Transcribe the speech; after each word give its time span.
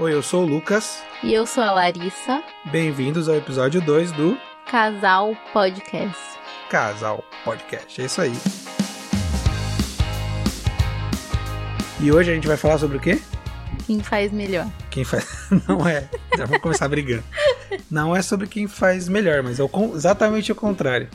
Oi, 0.00 0.14
eu 0.14 0.22
sou 0.22 0.44
o 0.44 0.46
Lucas. 0.46 1.02
E 1.22 1.34
eu 1.34 1.44
sou 1.44 1.62
a 1.62 1.72
Larissa. 1.72 2.42
Bem-vindos 2.72 3.28
ao 3.28 3.34
episódio 3.34 3.82
2 3.82 4.12
do 4.12 4.34
Casal 4.64 5.36
Podcast. 5.52 6.16
Casal 6.70 7.22
Podcast, 7.44 8.00
é 8.00 8.06
isso 8.06 8.22
aí. 8.22 8.32
E 12.00 12.10
hoje 12.10 12.30
a 12.30 12.34
gente 12.34 12.48
vai 12.48 12.56
falar 12.56 12.78
sobre 12.78 12.96
o 12.96 13.00
quê? 13.00 13.20
Quem 13.86 14.00
faz 14.00 14.32
melhor. 14.32 14.66
Quem 14.90 15.04
faz. 15.04 15.50
Não 15.68 15.86
é. 15.86 16.08
Já 16.34 16.46
vou 16.46 16.58
começar 16.58 16.88
brigando. 16.88 17.24
Não 17.90 18.16
é 18.16 18.22
sobre 18.22 18.46
quem 18.46 18.66
faz 18.66 19.06
melhor, 19.06 19.42
mas 19.42 19.60
é 19.60 19.64
exatamente 19.94 20.50
o 20.50 20.54
contrário. 20.54 21.10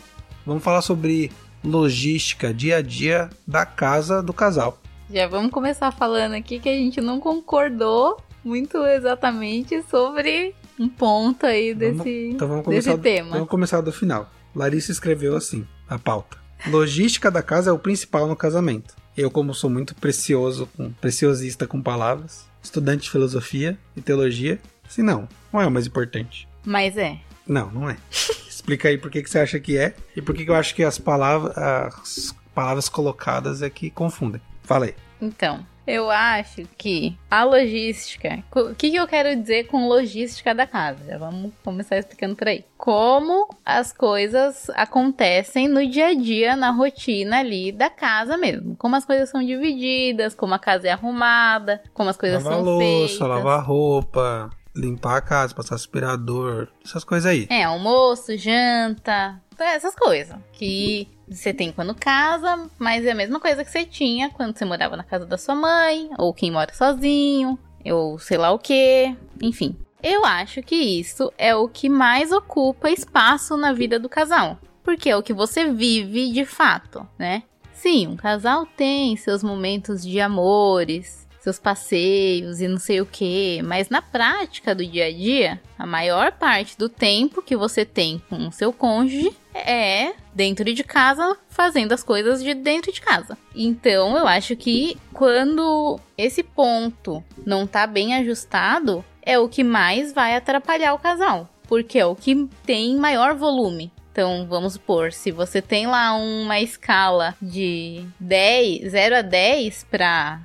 Vamos 0.46 0.64
falar 0.64 0.84
sobre 0.84 1.32
logística, 1.64 2.54
dia 2.54 2.78
a 2.78 2.82
dia 2.84 3.32
da 3.48 3.66
casa 3.66 4.22
do 4.22 4.32
casal. 4.32 4.78
Já 5.10 5.28
vamos 5.28 5.50
começar 5.50 5.90
falando 5.90 6.36
aqui 6.36 6.60
que 6.60 6.70
a 6.70 6.74
gente 6.74 7.02
não 7.02 7.20
concordou 7.20 8.24
muito 8.46 8.78
exatamente 8.86 9.84
sobre 9.90 10.56
um 10.80 10.88
ponto 10.88 11.46
aí 11.48 11.74
desse, 11.74 11.98
vamos, 11.98 12.08
então 12.08 12.48
vamos 12.48 12.64
começar 12.64 12.92
desse 12.92 13.02
tema. 13.02 13.32
Vamos 13.32 13.50
começar 13.50 13.82
do 13.82 13.92
final. 13.92 14.32
Larissa 14.56 14.92
escreveu 14.92 15.36
assim, 15.36 15.68
a 15.90 15.98
pauta. 15.98 16.38
Logística 16.68 17.32
da 17.32 17.42
casa 17.42 17.72
é 17.72 17.74
o 17.74 17.80
principal 17.80 18.28
no 18.28 18.36
casamento. 18.36 18.96
Eu, 19.18 19.32
como 19.32 19.54
sou 19.54 19.70
muito 19.70 19.96
precioso, 19.96 20.70
com, 20.78 20.92
preciosista 20.94 21.66
com 21.66 21.82
palavras, 21.82 22.46
estudante 22.62 23.04
de 23.04 23.10
filosofia 23.10 23.78
e 23.96 24.02
teologia, 24.02 24.60
assim, 24.88 25.02
não, 25.02 25.28
não 25.52 25.62
é 25.62 25.66
o 25.66 25.72
mais 25.72 25.88
importante. 25.88 26.48
Mas 26.64 26.98
é. 26.98 27.18
Não, 27.48 27.72
não 27.72 27.90
é. 27.90 27.98
Explica 28.48 28.90
aí 28.90 28.98
por 28.98 29.10
que, 29.10 29.24
que 29.24 29.30
você 29.30 29.40
acha 29.40 29.60
que 29.60 29.78
é 29.78 29.96
e 30.16 30.22
por 30.22 30.36
que, 30.36 30.46
que 30.46 30.52
eu 30.52 30.56
acho 30.56 30.76
que 30.76 30.84
as 30.84 30.98
palavras, 30.98 31.58
as 31.58 32.36
palavras 32.54 32.90
colocadas 32.90 33.62
é 33.62 33.70
que 33.70 33.90
confundem. 33.90 34.42
Fala 34.64 34.86
aí. 34.86 34.96
Então, 35.22 35.66
eu 35.88 36.10
acho 36.10 36.64
que 36.78 37.18
a 37.30 37.44
logística. 37.44 38.44
O 38.56 38.76
que, 38.76 38.92
que 38.92 38.96
eu 38.96 39.08
quero 39.08 39.36
dizer 39.40 39.68
com 39.68 39.88
logística 39.88 40.54
da 40.54 40.66
casa? 40.66 41.04
Já 41.06 41.18
vamos 41.18 41.52
começar 41.64 41.98
explicando 41.98 42.36
por 42.36 42.48
aí. 42.48 42.66
Como 42.78 43.48
as 43.66 43.92
coisas 43.92 44.70
acontecem 44.72 45.68
no 45.68 45.86
dia 45.88 46.08
a 46.08 46.14
dia, 46.14 46.56
na 46.56 46.72
rotina 46.72 47.40
ali 47.40 47.72
da 47.72 47.90
casa 47.90 48.38
mesmo. 48.38 48.76
Como 48.76 48.96
as 48.96 49.06
coisas 49.06 49.30
são 49.30 49.44
divididas, 49.44 50.34
como 50.34 50.54
a 50.54 50.60
casa 50.60 50.88
é 50.88 50.92
arrumada, 50.92 51.82
como 51.94 52.10
as 52.10 52.18
coisas 52.18 52.44
lavar 52.44 52.58
são 52.58 52.66
louça, 52.66 53.08
feitas. 53.08 53.28
Lavar 53.28 53.66
roupa, 53.66 54.50
limpar 54.76 55.18
a 55.18 55.22
casa, 55.22 55.56
passar 55.56 55.76
aspirador, 55.76 56.68
essas 56.84 57.04
coisas 57.04 57.32
aí. 57.32 57.48
É, 57.50 57.64
almoço, 57.64 58.38
janta, 58.38 59.42
essas 59.64 59.96
coisas 59.96 60.36
que 60.52 61.08
você 61.28 61.54
tem 61.54 61.72
quando 61.72 61.96
casa, 61.96 62.70
mas 62.78 63.06
é 63.06 63.12
a 63.12 63.16
mesma 63.16 63.40
coisa 63.40 63.64
que 63.64 63.72
você 63.72 63.86
tinha 63.86 64.30
quando 64.30 64.58
você 64.58 64.66
morava 64.66 64.96
na 64.96 65.04
casa 65.04 65.26
da 65.26 65.38
sua 65.38 65.56
mãe, 65.56 66.10
ou 66.18 66.34
quem 66.34 66.52
mora 66.52 66.74
sozinho, 66.74 67.58
ou 67.86 68.20
sei 68.20 68.38
lá 68.38 68.52
o 68.52 68.60
que, 68.60 69.16
enfim. 69.42 69.76
Eu 70.02 70.24
acho 70.26 70.62
que 70.62 70.76
isso 70.76 71.34
é 71.38 71.56
o 71.56 71.68
que 71.68 71.90
mais 71.90 72.32
ocupa 72.32 72.92
espaço 72.92 73.58
na 73.58 73.74
vida 73.74 74.00
do 74.00 74.10
casal, 74.10 74.60
porque 74.84 75.10
é 75.10 75.18
o 75.18 75.24
que 75.24 75.34
você 75.34 75.72
vive 75.72 76.32
de 76.32 76.46
fato, 76.46 77.08
né? 77.18 77.44
Sim, 77.74 78.08
um 78.08 78.16
casal 78.16 78.66
tem 78.66 79.16
seus 79.18 79.44
momentos 79.44 80.04
de 80.04 80.20
amores, 80.20 81.25
seus 81.46 81.60
passeios 81.60 82.60
e 82.60 82.68
não 82.68 82.80
sei 82.80 83.00
o 83.02 83.06
que, 83.06 83.62
mas 83.64 83.88
na 83.88 84.02
prática 84.02 84.74
do 84.74 84.84
dia 84.84 85.06
a 85.06 85.12
dia, 85.12 85.62
a 85.78 85.86
maior 85.86 86.32
parte 86.32 86.76
do 86.76 86.90
tempo 86.90 87.40
que 87.40 87.56
você 87.56 87.86
tem 87.86 88.20
com 88.28 88.48
o 88.48 88.52
seu 88.52 88.74
cônjuge 88.74 89.32
é 89.54 90.14
dentro 90.34 90.74
de 90.74 90.84
casa, 90.84 91.38
fazendo 91.48 91.92
as 91.92 92.04
coisas 92.04 92.44
de 92.44 92.56
dentro 92.56 92.92
de 92.92 93.00
casa. 93.00 93.38
Então, 93.56 94.18
eu 94.18 94.28
acho 94.28 94.56
que 94.56 94.98
quando 95.14 96.00
esse 96.18 96.42
ponto 96.42 97.24
não 97.46 97.68
tá 97.68 97.86
bem 97.86 98.16
ajustado, 98.16 99.06
é 99.22 99.38
o 99.38 99.48
que 99.48 99.64
mais 99.64 100.12
vai 100.12 100.36
atrapalhar 100.36 100.96
o 100.96 101.00
casal, 101.00 101.48
porque 101.68 102.00
é 102.00 102.06
o 102.08 102.16
que 102.16 102.50
tem 102.66 102.96
maior 102.96 103.36
volume. 103.36 103.92
Então, 104.12 104.48
vamos 104.50 104.74
supor, 104.74 105.12
se 105.12 105.30
você 105.30 105.62
tem 105.62 105.88
lá 105.88 106.16
uma 106.16 106.60
escala 106.60 107.36
de 107.42 108.04
10, 108.18 108.90
0 108.90 109.18
a 109.18 109.22
10 109.22 109.88
para 109.92 110.40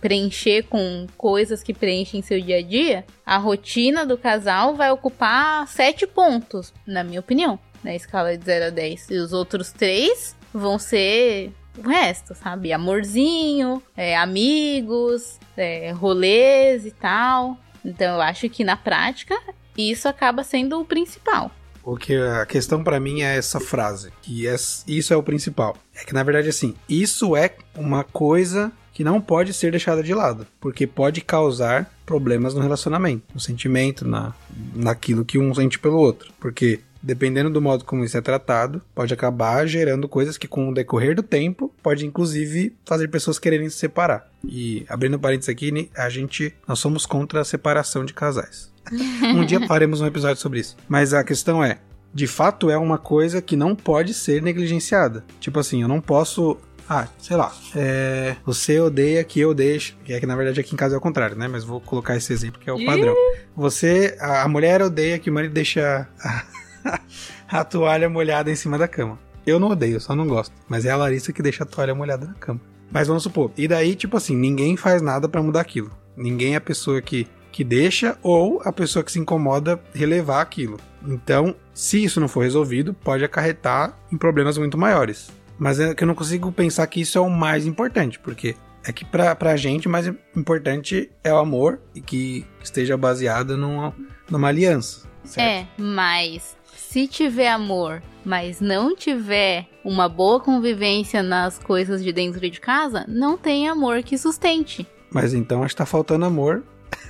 preencher 0.00 0.64
com 0.64 1.06
coisas 1.16 1.62
que 1.62 1.74
preenchem 1.74 2.22
seu 2.22 2.40
dia 2.40 2.58
a 2.58 2.62
dia, 2.62 3.04
a 3.24 3.36
rotina 3.36 4.06
do 4.06 4.16
casal 4.16 4.74
vai 4.74 4.90
ocupar 4.90 5.66
7 5.68 6.06
pontos, 6.06 6.72
na 6.86 7.04
minha 7.04 7.20
opinião, 7.20 7.58
na 7.82 7.94
escala 7.94 8.36
de 8.36 8.44
0 8.44 8.66
a 8.66 8.70
10. 8.70 9.10
E 9.10 9.18
os 9.18 9.32
outros 9.32 9.72
3 9.72 10.34
vão 10.52 10.78
ser 10.78 11.52
o 11.78 11.88
resto, 11.88 12.34
sabe? 12.34 12.72
Amorzinho, 12.72 13.82
é, 13.96 14.16
amigos, 14.16 15.38
é, 15.56 15.90
rolês 15.92 16.86
e 16.86 16.90
tal. 16.90 17.58
Então 17.84 18.14
eu 18.14 18.20
acho 18.20 18.48
que 18.48 18.64
na 18.64 18.76
prática 18.76 19.38
isso 19.76 20.08
acaba 20.08 20.42
sendo 20.42 20.80
o 20.80 20.84
principal. 20.84 21.50
Porque 21.82 22.14
a 22.14 22.44
questão 22.44 22.82
para 22.82 22.98
mim 22.98 23.22
é 23.22 23.36
essa 23.36 23.60
frase, 23.60 24.12
que 24.20 24.48
é, 24.48 24.56
isso 24.88 25.14
é 25.14 25.16
o 25.16 25.22
principal. 25.22 25.76
É 25.94 26.04
que 26.04 26.12
na 26.12 26.24
verdade 26.24 26.48
assim, 26.48 26.74
isso 26.88 27.36
é 27.36 27.54
uma 27.76 28.02
coisa 28.02 28.72
que 28.96 29.04
não 29.04 29.20
pode 29.20 29.52
ser 29.52 29.70
deixada 29.70 30.02
de 30.02 30.14
lado, 30.14 30.46
porque 30.58 30.86
pode 30.86 31.20
causar 31.20 31.92
problemas 32.06 32.54
no 32.54 32.62
relacionamento, 32.62 33.24
no 33.34 33.38
sentimento, 33.38 34.08
na, 34.08 34.32
naquilo 34.74 35.22
que 35.22 35.38
um 35.38 35.54
sente 35.54 35.78
pelo 35.78 35.98
outro. 35.98 36.32
Porque 36.40 36.80
dependendo 37.02 37.50
do 37.50 37.60
modo 37.60 37.84
como 37.84 38.06
isso 38.06 38.16
é 38.16 38.22
tratado, 38.22 38.80
pode 38.94 39.12
acabar 39.12 39.66
gerando 39.66 40.08
coisas 40.08 40.38
que, 40.38 40.48
com 40.48 40.70
o 40.70 40.72
decorrer 40.72 41.14
do 41.14 41.22
tempo, 41.22 41.70
pode 41.82 42.06
inclusive 42.06 42.74
fazer 42.86 43.08
pessoas 43.08 43.38
quererem 43.38 43.68
se 43.68 43.76
separar. 43.76 44.30
E 44.42 44.86
abrindo 44.88 45.18
parênteses 45.18 45.50
aqui, 45.50 45.90
a 45.94 46.08
gente, 46.08 46.54
nós 46.66 46.78
somos 46.78 47.04
contra 47.04 47.42
a 47.42 47.44
separação 47.44 48.02
de 48.02 48.14
casais 48.14 48.72
um 49.36 49.44
dia 49.44 49.60
faremos 49.66 50.00
um 50.00 50.06
episódio 50.06 50.40
sobre 50.40 50.60
isso. 50.60 50.74
Mas 50.88 51.12
a 51.12 51.22
questão 51.22 51.62
é, 51.62 51.80
de 52.14 52.26
fato 52.26 52.70
é 52.70 52.78
uma 52.78 52.96
coisa 52.96 53.42
que 53.42 53.56
não 53.56 53.76
pode 53.76 54.14
ser 54.14 54.40
negligenciada. 54.40 55.22
Tipo 55.38 55.60
assim, 55.60 55.82
eu 55.82 55.88
não 55.88 56.00
posso 56.00 56.56
ah, 56.88 57.08
sei 57.18 57.36
lá, 57.36 57.52
é, 57.74 58.36
você 58.44 58.78
odeia 58.80 59.22
que 59.24 59.40
eu 59.40 59.52
deixo, 59.52 59.96
que 60.04 60.12
é 60.12 60.20
que 60.20 60.26
na 60.26 60.36
verdade 60.36 60.60
aqui 60.60 60.74
em 60.74 60.76
casa 60.76 60.94
é 60.94 60.98
o 60.98 61.00
contrário, 61.00 61.36
né? 61.36 61.48
Mas 61.48 61.64
vou 61.64 61.80
colocar 61.80 62.16
esse 62.16 62.32
exemplo 62.32 62.60
que 62.60 62.70
é 62.70 62.72
o 62.72 62.84
padrão. 62.84 63.14
Você, 63.56 64.16
a, 64.20 64.42
a 64.42 64.48
mulher 64.48 64.80
odeia 64.82 65.18
que 65.18 65.28
o 65.28 65.32
marido 65.32 65.52
deixa 65.52 66.08
a, 66.22 67.00
a, 67.48 67.64
toalha 67.64 68.08
molhada 68.08 68.50
em 68.50 68.56
cima 68.56 68.78
da 68.78 68.86
cama. 68.86 69.18
Eu 69.46 69.58
não 69.58 69.70
odeio, 69.70 70.00
só 70.00 70.14
não 70.14 70.26
gosto. 70.26 70.52
Mas 70.68 70.84
é 70.84 70.90
a 70.90 70.96
Larissa 70.96 71.32
que 71.32 71.42
deixa 71.42 71.64
a 71.64 71.66
toalha 71.66 71.94
molhada 71.94 72.26
na 72.26 72.34
cama. 72.34 72.60
Mas 72.90 73.08
vamos 73.08 73.24
supor, 73.24 73.50
e 73.56 73.66
daí, 73.66 73.96
tipo 73.96 74.16
assim, 74.16 74.36
ninguém 74.36 74.76
faz 74.76 75.02
nada 75.02 75.28
para 75.28 75.42
mudar 75.42 75.60
aquilo. 75.60 75.90
Ninguém 76.16 76.54
é 76.54 76.56
a 76.56 76.60
pessoa 76.60 77.02
que 77.02 77.26
que 77.56 77.64
deixa 77.64 78.18
ou 78.22 78.60
a 78.66 78.70
pessoa 78.70 79.02
que 79.02 79.10
se 79.10 79.18
incomoda 79.18 79.80
relevar 79.94 80.42
aquilo. 80.42 80.78
Então, 81.06 81.56
se 81.72 82.04
isso 82.04 82.20
não 82.20 82.28
for 82.28 82.42
resolvido, 82.42 82.92
pode 82.92 83.24
acarretar 83.24 83.98
em 84.12 84.18
problemas 84.18 84.58
muito 84.58 84.76
maiores. 84.76 85.30
Mas 85.58 85.80
é 85.80 85.94
que 85.94 86.02
eu 86.02 86.08
não 86.08 86.14
consigo 86.14 86.52
pensar 86.52 86.86
que 86.86 87.00
isso 87.00 87.18
é 87.18 87.20
o 87.20 87.30
mais 87.30 87.66
importante, 87.66 88.18
porque 88.18 88.56
é 88.84 88.92
que 88.92 89.04
pra, 89.04 89.34
pra 89.34 89.56
gente 89.56 89.88
o 89.88 89.90
mais 89.90 90.06
importante 90.36 91.10
é 91.24 91.32
o 91.32 91.38
amor 91.38 91.80
e 91.94 92.00
que 92.00 92.46
esteja 92.62 92.96
baseado 92.96 93.56
numa, 93.56 93.94
numa 94.30 94.48
aliança. 94.48 95.08
Certo? 95.24 95.40
É, 95.40 95.66
mas 95.82 96.56
se 96.76 97.08
tiver 97.08 97.48
amor, 97.48 98.02
mas 98.24 98.60
não 98.60 98.94
tiver 98.94 99.66
uma 99.84 100.08
boa 100.08 100.38
convivência 100.38 101.22
nas 101.22 101.58
coisas 101.58 102.02
de 102.02 102.12
dentro 102.12 102.40
de 102.48 102.60
casa, 102.60 103.04
não 103.08 103.36
tem 103.36 103.68
amor 103.68 104.02
que 104.02 104.16
sustente. 104.16 104.86
Mas 105.10 105.34
então 105.34 105.62
acho 105.62 105.74
que 105.74 105.78
tá 105.78 105.86
faltando 105.86 106.24
amor 106.24 106.62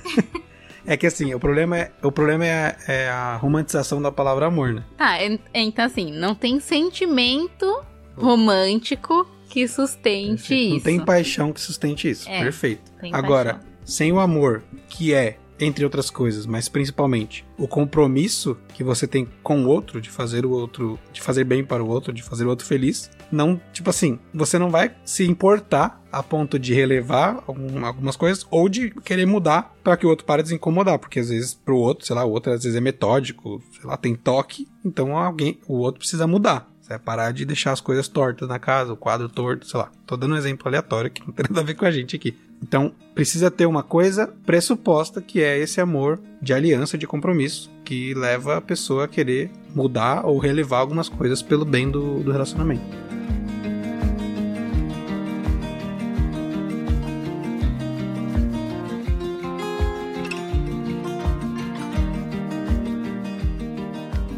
É 0.87 0.95
que 0.95 1.05
assim, 1.05 1.33
o 1.33 1.39
problema 1.39 1.77
é, 1.77 1.91
o 2.01 2.09
problema 2.13 2.45
é 2.45 2.53
a, 2.53 2.93
é 2.93 3.09
a 3.09 3.35
romantização 3.35 4.01
da 4.01 4.09
palavra 4.09 4.45
amor, 4.45 4.73
né? 4.73 4.85
Tá, 4.97 5.17
então 5.53 5.83
assim, 5.83 6.13
não 6.13 6.33
tem 6.33 6.61
sentimento 6.61 7.83
romântico 8.17 9.27
que 9.49 9.67
sustente 9.67 10.49
Perfeito. 10.49 10.63
isso. 10.63 10.73
Não 10.75 10.79
tem 10.81 10.99
paixão 10.99 11.53
que 11.53 11.61
sustente 11.61 12.09
isso. 12.09 12.29
É, 12.29 12.43
Perfeito. 12.43 12.91
Agora, 13.11 13.55
paixão. 13.55 13.71
sem 13.85 14.11
o 14.11 14.19
amor, 14.19 14.63
que 14.89 15.13
é 15.13 15.37
entre 15.59 15.83
outras 15.83 16.09
coisas, 16.09 16.45
mas 16.45 16.69
principalmente 16.69 17.45
o 17.57 17.67
compromisso 17.67 18.57
que 18.73 18.83
você 18.83 19.07
tem 19.07 19.27
com 19.41 19.63
o 19.63 19.67
outro, 19.67 19.99
de 19.99 20.09
fazer 20.09 20.45
o 20.45 20.51
outro, 20.51 20.99
de 21.11 21.21
fazer 21.21 21.43
bem 21.43 21.63
para 21.63 21.83
o 21.83 21.89
outro, 21.89 22.13
de 22.13 22.21
fazer 22.21 22.45
o 22.45 22.49
outro 22.49 22.65
feliz, 22.65 23.09
não, 23.31 23.59
tipo 23.73 23.89
assim, 23.89 24.19
você 24.33 24.57
não 24.57 24.69
vai 24.69 24.95
se 25.03 25.25
importar 25.25 26.01
a 26.11 26.23
ponto 26.23 26.57
de 26.57 26.73
relevar 26.73 27.43
algum, 27.47 27.85
algumas 27.85 28.15
coisas 28.15 28.45
ou 28.49 28.69
de 28.69 28.91
querer 29.01 29.25
mudar 29.25 29.75
para 29.83 29.97
que 29.97 30.05
o 30.05 30.09
outro 30.09 30.25
pare 30.25 30.43
de 30.43 30.49
se 30.49 30.55
incomodar, 30.55 30.99
porque 30.99 31.19
às 31.19 31.29
vezes 31.29 31.53
pro 31.53 31.77
outro, 31.77 32.05
sei 32.05 32.15
lá, 32.15 32.23
o 32.23 32.31
outro 32.31 32.53
às 32.53 32.63
vezes 32.63 32.77
é 32.77 32.81
metódico, 32.81 33.61
sei 33.73 33.85
lá, 33.85 33.97
tem 33.97 34.15
toque, 34.15 34.67
então 34.85 35.17
alguém, 35.17 35.59
o 35.67 35.77
outro 35.77 35.99
precisa 35.99 36.27
mudar. 36.27 36.69
Você 36.87 36.93
vai 36.93 36.99
parar 36.99 37.33
de 37.33 37.43
deixar 37.43 37.73
as 37.73 37.81
coisas 37.81 38.07
tortas 38.07 38.47
na 38.47 38.57
casa, 38.57 38.93
o 38.93 38.95
quadro 38.95 39.27
torto, 39.27 39.67
sei 39.67 39.77
lá. 39.77 39.91
Tô 40.05 40.15
dando 40.15 40.35
um 40.35 40.37
exemplo 40.37 40.69
aleatório 40.69 41.11
que 41.11 41.19
não 41.19 41.33
tem 41.33 41.45
nada 41.49 41.59
a 41.59 41.63
ver 41.63 41.73
com 41.73 41.83
a 41.83 41.91
gente 41.91 42.15
aqui. 42.15 42.33
Então, 42.63 42.93
precisa 43.13 43.51
ter 43.51 43.65
uma 43.65 43.83
coisa 43.83 44.33
pressuposta 44.45 45.21
que 45.21 45.43
é 45.43 45.59
esse 45.59 45.81
amor 45.81 46.17
de 46.41 46.53
aliança, 46.53 46.97
de 46.97 47.05
compromisso, 47.05 47.69
que 47.83 48.13
leva 48.13 48.55
a 48.55 48.61
pessoa 48.61 49.03
a 49.03 49.07
querer 49.09 49.51
mudar 49.75 50.25
ou 50.25 50.39
relevar 50.39 50.79
algumas 50.79 51.09
coisas 51.09 51.41
pelo 51.41 51.65
bem 51.65 51.91
do, 51.91 52.23
do 52.23 52.31
relacionamento. 52.31 52.85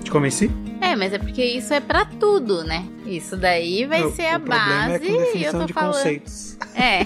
Te 0.04 0.10
convenci? 0.10 0.69
É, 1.00 1.02
mas 1.04 1.14
é 1.14 1.18
porque 1.18 1.44
isso 1.44 1.74
é 1.74 1.80
pra 1.80 2.04
tudo, 2.06 2.64
né? 2.64 2.86
Isso 3.06 3.38
daí 3.38 3.86
vai 3.86 4.04
O- 4.04 4.12
ser 4.12 4.28
a 4.28 4.40
problema 4.40 4.90
base 4.90 5.08
é 5.08 5.38
e 5.38 5.44
eu 5.46 5.52
tô 5.54 5.68
falando. 5.70 5.94
conceitos. 5.94 6.58
É. 6.76 7.06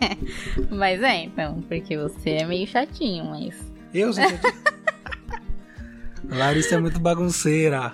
mas 0.74 1.02
é, 1.02 1.24
então, 1.24 1.62
porque 1.68 1.96
você 1.98 2.30
é 2.30 2.46
meio 2.46 2.66
chatinho, 2.66 3.26
mas. 3.26 3.54
Eu 3.92 4.12
sou 4.12 4.24
Larissa 6.24 6.74
é 6.76 6.80
muito 6.80 6.98
bagunceira. 7.00 7.92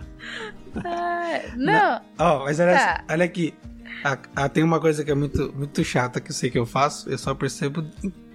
Ah, 0.84 1.40
não, 1.56 2.00
Ó, 2.18 2.44
mas 2.44 2.58
olha, 2.58 2.72
Tá. 2.74 3.04
olha 3.10 3.24
aqui. 3.24 3.54
A- 4.02 4.18
a- 4.36 4.48
tem 4.48 4.62
uma 4.64 4.80
coisa 4.80 5.04
que 5.04 5.10
é 5.10 5.14
muito, 5.14 5.52
muito 5.56 5.82
chata 5.84 6.20
que 6.20 6.30
eu 6.30 6.34
sei 6.34 6.50
que 6.50 6.58
eu 6.58 6.66
faço, 6.66 7.08
eu 7.08 7.16
só 7.16 7.34
percebo 7.34 7.84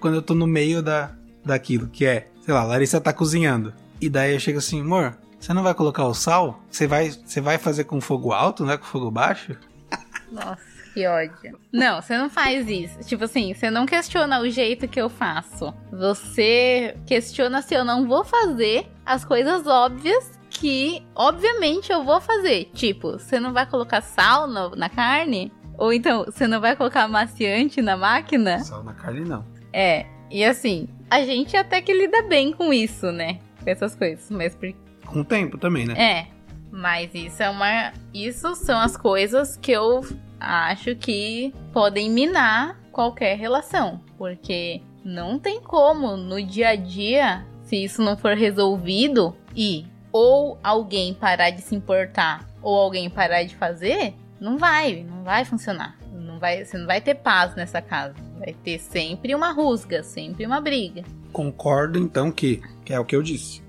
quando 0.00 0.14
eu 0.14 0.22
tô 0.22 0.34
no 0.34 0.46
meio 0.46 0.82
da, 0.82 1.10
daquilo, 1.44 1.88
que 1.88 2.04
é, 2.06 2.28
sei 2.44 2.54
lá, 2.54 2.64
Larissa 2.64 3.00
tá 3.00 3.12
cozinhando. 3.12 3.72
E 4.00 4.08
daí 4.08 4.32
eu 4.34 4.40
chego 4.40 4.58
assim, 4.58 4.80
amor, 4.80 5.16
você 5.40 5.52
não 5.54 5.62
vai 5.62 5.74
colocar 5.74 6.04
o 6.06 6.14
sal? 6.14 6.60
Você 6.70 6.86
vai, 6.86 7.10
você 7.10 7.40
vai 7.40 7.58
fazer 7.58 7.84
com 7.84 8.00
fogo 8.00 8.32
alto, 8.32 8.64
não 8.64 8.72
é 8.72 8.78
com 8.78 8.84
fogo 8.84 9.10
baixo? 9.10 9.56
Nossa, 10.30 10.58
que 10.94 11.06
ódio. 11.06 11.58
Não, 11.72 12.00
você 12.00 12.16
não 12.16 12.28
faz 12.30 12.68
isso. 12.68 13.00
Tipo 13.00 13.24
assim, 13.24 13.52
você 13.54 13.70
não 13.70 13.86
questiona 13.86 14.40
o 14.40 14.48
jeito 14.48 14.86
que 14.86 15.00
eu 15.00 15.08
faço. 15.08 15.72
Você 15.90 16.96
questiona 17.06 17.62
se 17.62 17.74
eu 17.74 17.84
não 17.84 18.06
vou 18.06 18.24
fazer 18.24 18.86
as 19.04 19.24
coisas 19.24 19.66
óbvias 19.66 20.38
que, 20.50 21.04
obviamente, 21.14 21.90
eu 21.92 22.04
vou 22.04 22.20
fazer. 22.20 22.70
Tipo, 22.74 23.12
você 23.12 23.40
não 23.40 23.52
vai 23.52 23.66
colocar 23.66 24.00
sal 24.02 24.46
no- 24.46 24.76
na 24.76 24.88
carne? 24.88 25.52
Ou 25.78 25.92
então, 25.92 26.24
você 26.26 26.46
não 26.46 26.60
vai 26.60 26.76
colocar 26.76 27.04
amaciante 27.04 27.80
na 27.80 27.96
máquina? 27.96 28.58
Sal 28.60 28.82
na 28.84 28.92
carne 28.92 29.20
não. 29.20 29.44
É. 29.72 30.06
E 30.30 30.44
assim, 30.44 30.88
a 31.10 31.24
gente 31.24 31.56
até 31.56 31.80
que 31.80 31.92
lida 31.92 32.22
bem 32.22 32.52
com 32.52 32.72
isso, 32.72 33.10
né? 33.10 33.38
Com 33.64 33.70
essas 33.70 33.94
coisas. 33.96 34.30
Mas 34.30 34.54
por 34.54 34.72
Com 35.10 35.20
o 35.20 35.24
tempo 35.24 35.58
também, 35.58 35.86
né? 35.86 35.94
é, 35.96 36.26
mas 36.70 37.10
isso 37.14 37.42
é 37.42 37.50
uma. 37.50 37.92
Isso 38.14 38.54
são 38.54 38.78
as 38.78 38.96
coisas 38.96 39.56
que 39.56 39.72
eu 39.72 40.00
acho 40.38 40.94
que 40.96 41.52
podem 41.72 42.08
minar 42.10 42.78
qualquer 42.92 43.36
relação. 43.36 44.00
Porque 44.16 44.80
não 45.04 45.38
tem 45.38 45.60
como 45.60 46.16
no 46.16 46.42
dia 46.42 46.70
a 46.70 46.76
dia, 46.76 47.44
se 47.64 47.76
isso 47.84 48.02
não 48.02 48.16
for 48.16 48.36
resolvido 48.36 49.34
e 49.54 49.84
ou 50.12 50.58
alguém 50.62 51.14
parar 51.14 51.50
de 51.50 51.62
se 51.62 51.74
importar 51.74 52.48
ou 52.62 52.76
alguém 52.76 53.08
parar 53.08 53.42
de 53.42 53.54
fazer, 53.56 54.14
não 54.40 54.58
vai, 54.58 55.04
não 55.08 55.22
vai 55.22 55.44
funcionar. 55.44 55.98
Não 56.12 56.38
vai, 56.38 56.64
você 56.64 56.78
não 56.78 56.86
vai 56.86 57.00
ter 57.00 57.14
paz 57.16 57.54
nessa 57.54 57.80
casa. 57.80 58.14
Vai 58.38 58.54
ter 58.54 58.78
sempre 58.78 59.34
uma 59.34 59.52
rusga, 59.52 60.02
sempre 60.02 60.46
uma 60.46 60.60
briga. 60.60 61.02
Concordo, 61.32 61.98
então, 61.98 62.30
que, 62.30 62.62
que 62.84 62.92
é 62.92 62.98
o 62.98 63.04
que 63.04 63.14
eu 63.14 63.22
disse. 63.22 63.62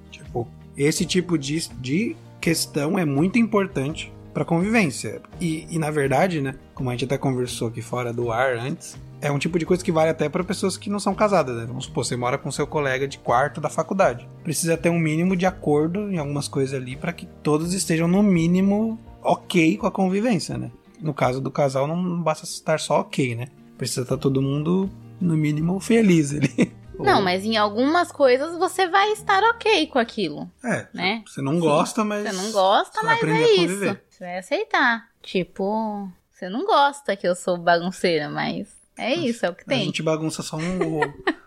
Esse 0.83 1.05
tipo 1.05 1.37
de, 1.37 1.69
de 1.79 2.15
questão 2.39 2.97
é 2.97 3.05
muito 3.05 3.37
importante 3.37 4.11
pra 4.33 4.43
convivência. 4.43 5.21
E, 5.39 5.67
e, 5.69 5.77
na 5.77 5.91
verdade, 5.91 6.41
né, 6.41 6.55
como 6.73 6.89
a 6.89 6.93
gente 6.93 7.05
até 7.05 7.19
conversou 7.19 7.67
aqui 7.67 7.83
fora 7.83 8.11
do 8.11 8.31
ar 8.31 8.55
antes, 8.55 8.97
é 9.21 9.31
um 9.31 9.37
tipo 9.37 9.59
de 9.59 9.65
coisa 9.65 9.83
que 9.83 9.91
vale 9.91 10.09
até 10.09 10.27
pra 10.27 10.43
pessoas 10.43 10.77
que 10.77 10.89
não 10.89 10.99
são 10.99 11.13
casadas, 11.13 11.55
né? 11.55 11.65
Vamos 11.67 11.85
supor, 11.85 12.03
você 12.03 12.15
mora 12.15 12.35
com 12.35 12.49
seu 12.49 12.65
colega 12.65 13.07
de 13.07 13.19
quarto 13.19 13.61
da 13.61 13.69
faculdade. 13.69 14.27
Precisa 14.43 14.75
ter 14.75 14.89
um 14.89 14.97
mínimo 14.97 15.35
de 15.35 15.45
acordo 15.45 16.11
em 16.11 16.17
algumas 16.17 16.47
coisas 16.47 16.73
ali 16.73 16.95
pra 16.95 17.13
que 17.13 17.27
todos 17.43 17.75
estejam 17.75 18.07
no 18.07 18.23
mínimo 18.23 18.97
ok 19.21 19.77
com 19.77 19.85
a 19.85 19.91
convivência, 19.91 20.57
né? 20.57 20.71
No 20.99 21.13
caso 21.13 21.39
do 21.39 21.51
casal, 21.51 21.85
não 21.85 22.23
basta 22.23 22.45
estar 22.45 22.79
só 22.79 23.01
ok, 23.01 23.35
né? 23.35 23.49
Precisa 23.77 24.01
estar 24.01 24.17
todo 24.17 24.41
mundo, 24.41 24.89
no 25.19 25.37
mínimo, 25.37 25.79
feliz 25.79 26.33
ali. 26.33 26.71
Não, 27.03 27.21
mas 27.21 27.43
em 27.45 27.57
algumas 27.57 28.11
coisas 28.11 28.57
você 28.57 28.87
vai 28.87 29.11
estar 29.11 29.43
ok 29.43 29.87
com 29.87 29.99
aquilo, 29.99 30.49
É, 30.63 30.87
né? 30.93 31.23
você 31.25 31.41
não 31.41 31.59
gosta, 31.59 32.03
mas. 32.03 32.23
Você 32.27 32.31
não 32.33 32.51
gosta, 32.51 32.99
você 32.99 33.05
mas 33.05 33.23
é 33.23 33.31
a 33.31 33.51
isso. 33.53 33.97
Você 34.09 34.23
vai 34.23 34.37
aceitar. 34.37 35.09
Tipo, 35.21 36.09
você 36.31 36.49
não 36.49 36.65
gosta 36.65 37.15
que 37.15 37.27
eu 37.27 37.35
sou 37.35 37.57
bagunceira, 37.57 38.29
mas 38.29 38.67
é 38.97 39.13
isso, 39.13 39.45
é 39.45 39.49
o 39.49 39.55
que 39.55 39.63
A 39.63 39.67
tem. 39.67 39.85
gente 39.85 40.01
bagunça 40.03 40.41
só 40.41 40.57
um, 40.57 40.99
o, 40.99 41.01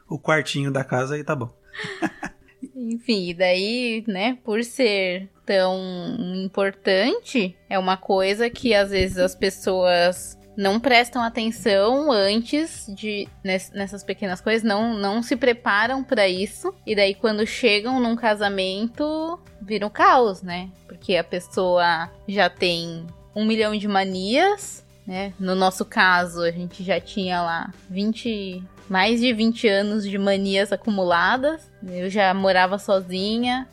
o 0.15 0.19
quartinho 0.19 0.71
da 0.71 0.85
casa 0.85 1.19
e 1.19 1.25
tá 1.25 1.35
bom. 1.35 1.51
Enfim, 2.77 3.29
e 3.31 3.35
daí, 3.35 4.05
né, 4.07 4.39
por 4.45 4.63
ser 4.65 5.29
tão 5.47 5.79
importante, 6.45 7.57
é 7.69 7.79
uma 7.79 7.97
coisa 7.97 8.49
que 8.51 8.75
às 8.75 8.91
vezes 8.91 9.19
as 9.19 9.35
pessoas 9.35 10.39
não 10.57 10.79
prestam 10.79 11.23
atenção 11.23 12.11
antes 12.13 12.87
de 12.89 13.27
ness- 13.43 13.71
nessas 13.73 14.05
pequenas 14.05 14.41
coisas, 14.41 14.63
não 14.63 14.95
não 14.99 15.23
se 15.23 15.37
preparam 15.37 16.03
pra 16.05 16.29
isso. 16.29 16.73
E 16.87 16.95
daí 16.95 17.15
quando 17.15 17.47
chegam 17.47 17.99
num 18.01 18.17
casamento, 18.17 19.39
vira 19.61 19.87
um 19.87 19.91
caos, 19.91 20.43
né? 20.43 20.69
Porque 20.87 21.17
a 21.17 21.25
pessoa 21.25 22.11
já 22.29 22.49
tem 22.49 23.07
um 23.35 23.45
milhão 23.45 23.77
de 23.77 23.89
manias, 23.89 24.85
né? 25.07 25.33
No 25.39 25.55
nosso 25.55 25.85
caso, 25.85 26.43
a 26.43 26.51
gente 26.51 26.83
já 26.85 27.01
tinha 27.01 27.43
lá 27.43 27.73
20, 27.91 28.63
mais 28.89 29.21
de 29.21 29.33
20 29.33 29.67
anos 29.69 30.09
de 30.09 30.19
manias 30.19 30.73
acumuladas. 30.73 31.71
Eu 31.87 32.09
já 32.09 32.33
morava 32.33 32.79
sozinha, 32.79 33.69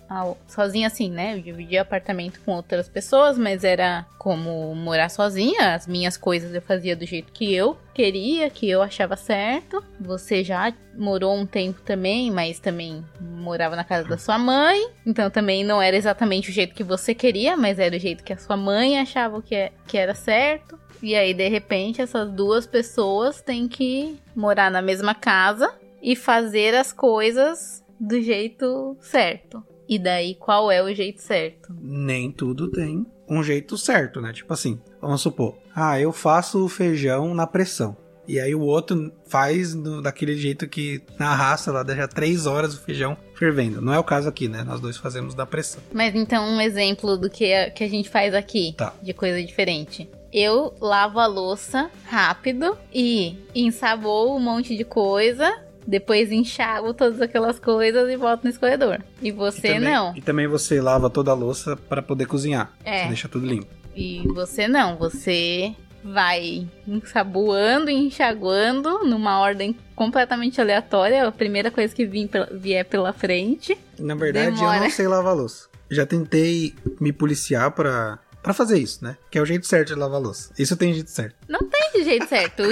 sozinha 0.47 0.87
assim, 0.87 1.09
né? 1.09 1.35
Eu 1.37 1.41
dividia 1.41 1.81
apartamento 1.81 2.41
com 2.45 2.51
outras 2.53 2.89
pessoas, 2.89 3.37
mas 3.37 3.63
era 3.63 4.05
como 4.19 4.75
morar 4.75 5.09
sozinha. 5.09 5.75
As 5.75 5.87
minhas 5.87 6.17
coisas 6.17 6.53
eu 6.53 6.61
fazia 6.61 6.93
do 6.95 7.05
jeito 7.05 7.31
que 7.31 7.53
eu 7.53 7.77
queria, 7.93 8.49
que 8.49 8.69
eu 8.69 8.81
achava 8.81 9.15
certo. 9.15 9.81
Você 9.99 10.43
já 10.43 10.73
morou 10.97 11.33
um 11.37 11.45
tempo 11.45 11.81
também, 11.81 12.29
mas 12.29 12.59
também 12.59 13.03
morava 13.21 13.77
na 13.77 13.83
casa 13.85 14.07
da 14.09 14.17
sua 14.17 14.37
mãe. 14.37 14.89
Então 15.05 15.29
também 15.29 15.63
não 15.63 15.81
era 15.81 15.95
exatamente 15.95 16.49
o 16.49 16.53
jeito 16.53 16.75
que 16.75 16.83
você 16.83 17.13
queria, 17.15 17.55
mas 17.55 17.79
era 17.79 17.95
o 17.95 17.99
jeito 17.99 18.25
que 18.25 18.33
a 18.33 18.37
sua 18.37 18.57
mãe 18.57 18.99
achava 18.99 19.41
que, 19.41 19.55
é- 19.55 19.71
que 19.87 19.97
era 19.97 20.13
certo. 20.13 20.77
E 21.01 21.15
aí, 21.15 21.33
de 21.33 21.47
repente, 21.49 22.01
essas 22.01 22.29
duas 22.31 22.65
pessoas 22.67 23.41
têm 23.41 23.67
que 23.67 24.17
morar 24.35 24.69
na 24.69 24.81
mesma 24.81 25.15
casa 25.15 25.73
e 26.01 26.15
fazer 26.15 26.75
as 26.75 26.91
coisas 26.93 27.83
do 27.99 28.21
jeito 28.21 28.95
certo. 29.01 29.63
E 29.87 29.99
daí, 29.99 30.35
qual 30.35 30.71
é 30.71 30.81
o 30.81 30.93
jeito 30.93 31.21
certo? 31.21 31.75
Nem 31.81 32.31
tudo 32.31 32.69
tem 32.71 33.05
um 33.29 33.43
jeito 33.43 33.77
certo, 33.77 34.21
né? 34.21 34.31
Tipo 34.31 34.53
assim, 34.53 34.79
vamos 35.01 35.21
supor, 35.21 35.57
ah, 35.75 35.99
eu 35.99 36.11
faço 36.11 36.63
o 36.65 36.69
feijão 36.69 37.33
na 37.33 37.45
pressão. 37.47 37.97
E 38.27 38.39
aí 38.39 38.53
o 38.55 38.61
outro 38.61 39.11
faz 39.27 39.73
do- 39.75 40.01
daquele 40.01 40.35
jeito 40.37 40.67
que 40.69 41.01
na 41.19 41.33
raça 41.35 41.71
lá 41.71 41.83
deixa 41.83 42.07
três 42.07 42.45
horas 42.45 42.73
o 42.75 42.81
feijão 42.81 43.17
fervendo. 43.35 43.81
Não 43.81 43.93
é 43.93 43.99
o 43.99 44.03
caso 44.03 44.29
aqui, 44.29 44.47
né? 44.47 44.63
Nós 44.63 44.79
dois 44.79 44.95
fazemos 44.97 45.33
da 45.33 45.45
pressão. 45.45 45.81
Mas 45.91 46.15
então, 46.15 46.45
um 46.47 46.61
exemplo 46.61 47.17
do 47.17 47.29
que 47.29 47.51
a, 47.53 47.69
que 47.71 47.83
a 47.83 47.89
gente 47.89 48.09
faz 48.09 48.33
aqui, 48.33 48.73
Tá. 48.77 48.93
de 49.01 49.13
coisa 49.13 49.41
diferente. 49.43 50.07
Eu 50.33 50.73
lavo 50.79 51.19
a 51.19 51.25
louça 51.25 51.89
rápido 52.05 52.77
e 52.93 53.37
ensaboo 53.53 54.35
um 54.35 54.39
monte 54.39 54.75
de 54.77 54.83
coisa, 54.85 55.51
depois 55.85 56.31
enxago 56.31 56.93
todas 56.93 57.21
aquelas 57.21 57.59
coisas 57.59 58.09
e 58.09 58.15
boto 58.17 58.43
no 58.45 58.49
escorredor. 58.49 58.99
E 59.21 59.27
E 59.29 59.31
você 59.31 59.73
também- 59.73 59.79
não. 59.91 60.15
E 60.15 60.21
também 60.21 60.47
você 60.47 60.79
lava 60.79 61.09
toda 61.09 61.31
a 61.31 61.33
louça 61.33 61.75
para 61.75 62.01
poder 62.01 62.27
cozinhar. 62.27 62.71
É. 62.85 63.01
Você 63.03 63.07
deixa 63.09 63.27
tudo 63.27 63.45
limpo. 63.45 63.67
E 63.95 64.23
você 64.33 64.67
não, 64.69 64.95
você 64.95 65.75
vai 66.03 66.65
ensaboando 66.87 67.89
e 67.89 67.93
enxaguando 67.93 69.03
numa 69.03 69.39
ordem 69.39 69.75
completamente 69.95 70.59
aleatória, 70.61 71.27
a 71.27 71.31
primeira 71.31 71.69
coisa 71.69 71.93
que 71.93 72.05
vier 72.05 72.85
pela 72.85 73.11
frente. 73.13 73.77
Na 73.99 74.15
verdade, 74.15 74.47
eu 74.47 74.53
Demora. 74.55 74.79
não 74.79 74.89
sei 74.89 75.07
lavar 75.07 75.35
louça. 75.35 75.67
Já 75.91 76.05
tentei 76.05 76.73
me 76.99 77.11
policiar 77.11 77.69
pra, 77.71 78.17
pra 78.41 78.53
fazer 78.53 78.77
isso, 78.79 79.03
né? 79.03 79.17
Que 79.29 79.37
é 79.37 79.41
o 79.41 79.45
jeito 79.45 79.65
certo 79.67 79.89
de 79.89 79.95
lavar 79.95 80.19
louça. 80.21 80.51
Isso 80.57 80.75
tem 80.75 80.93
jeito 80.93 81.09
certo. 81.09 81.35
Não 81.47 81.59
tem 81.59 82.03
jeito 82.03 82.27
certo, 82.27 82.63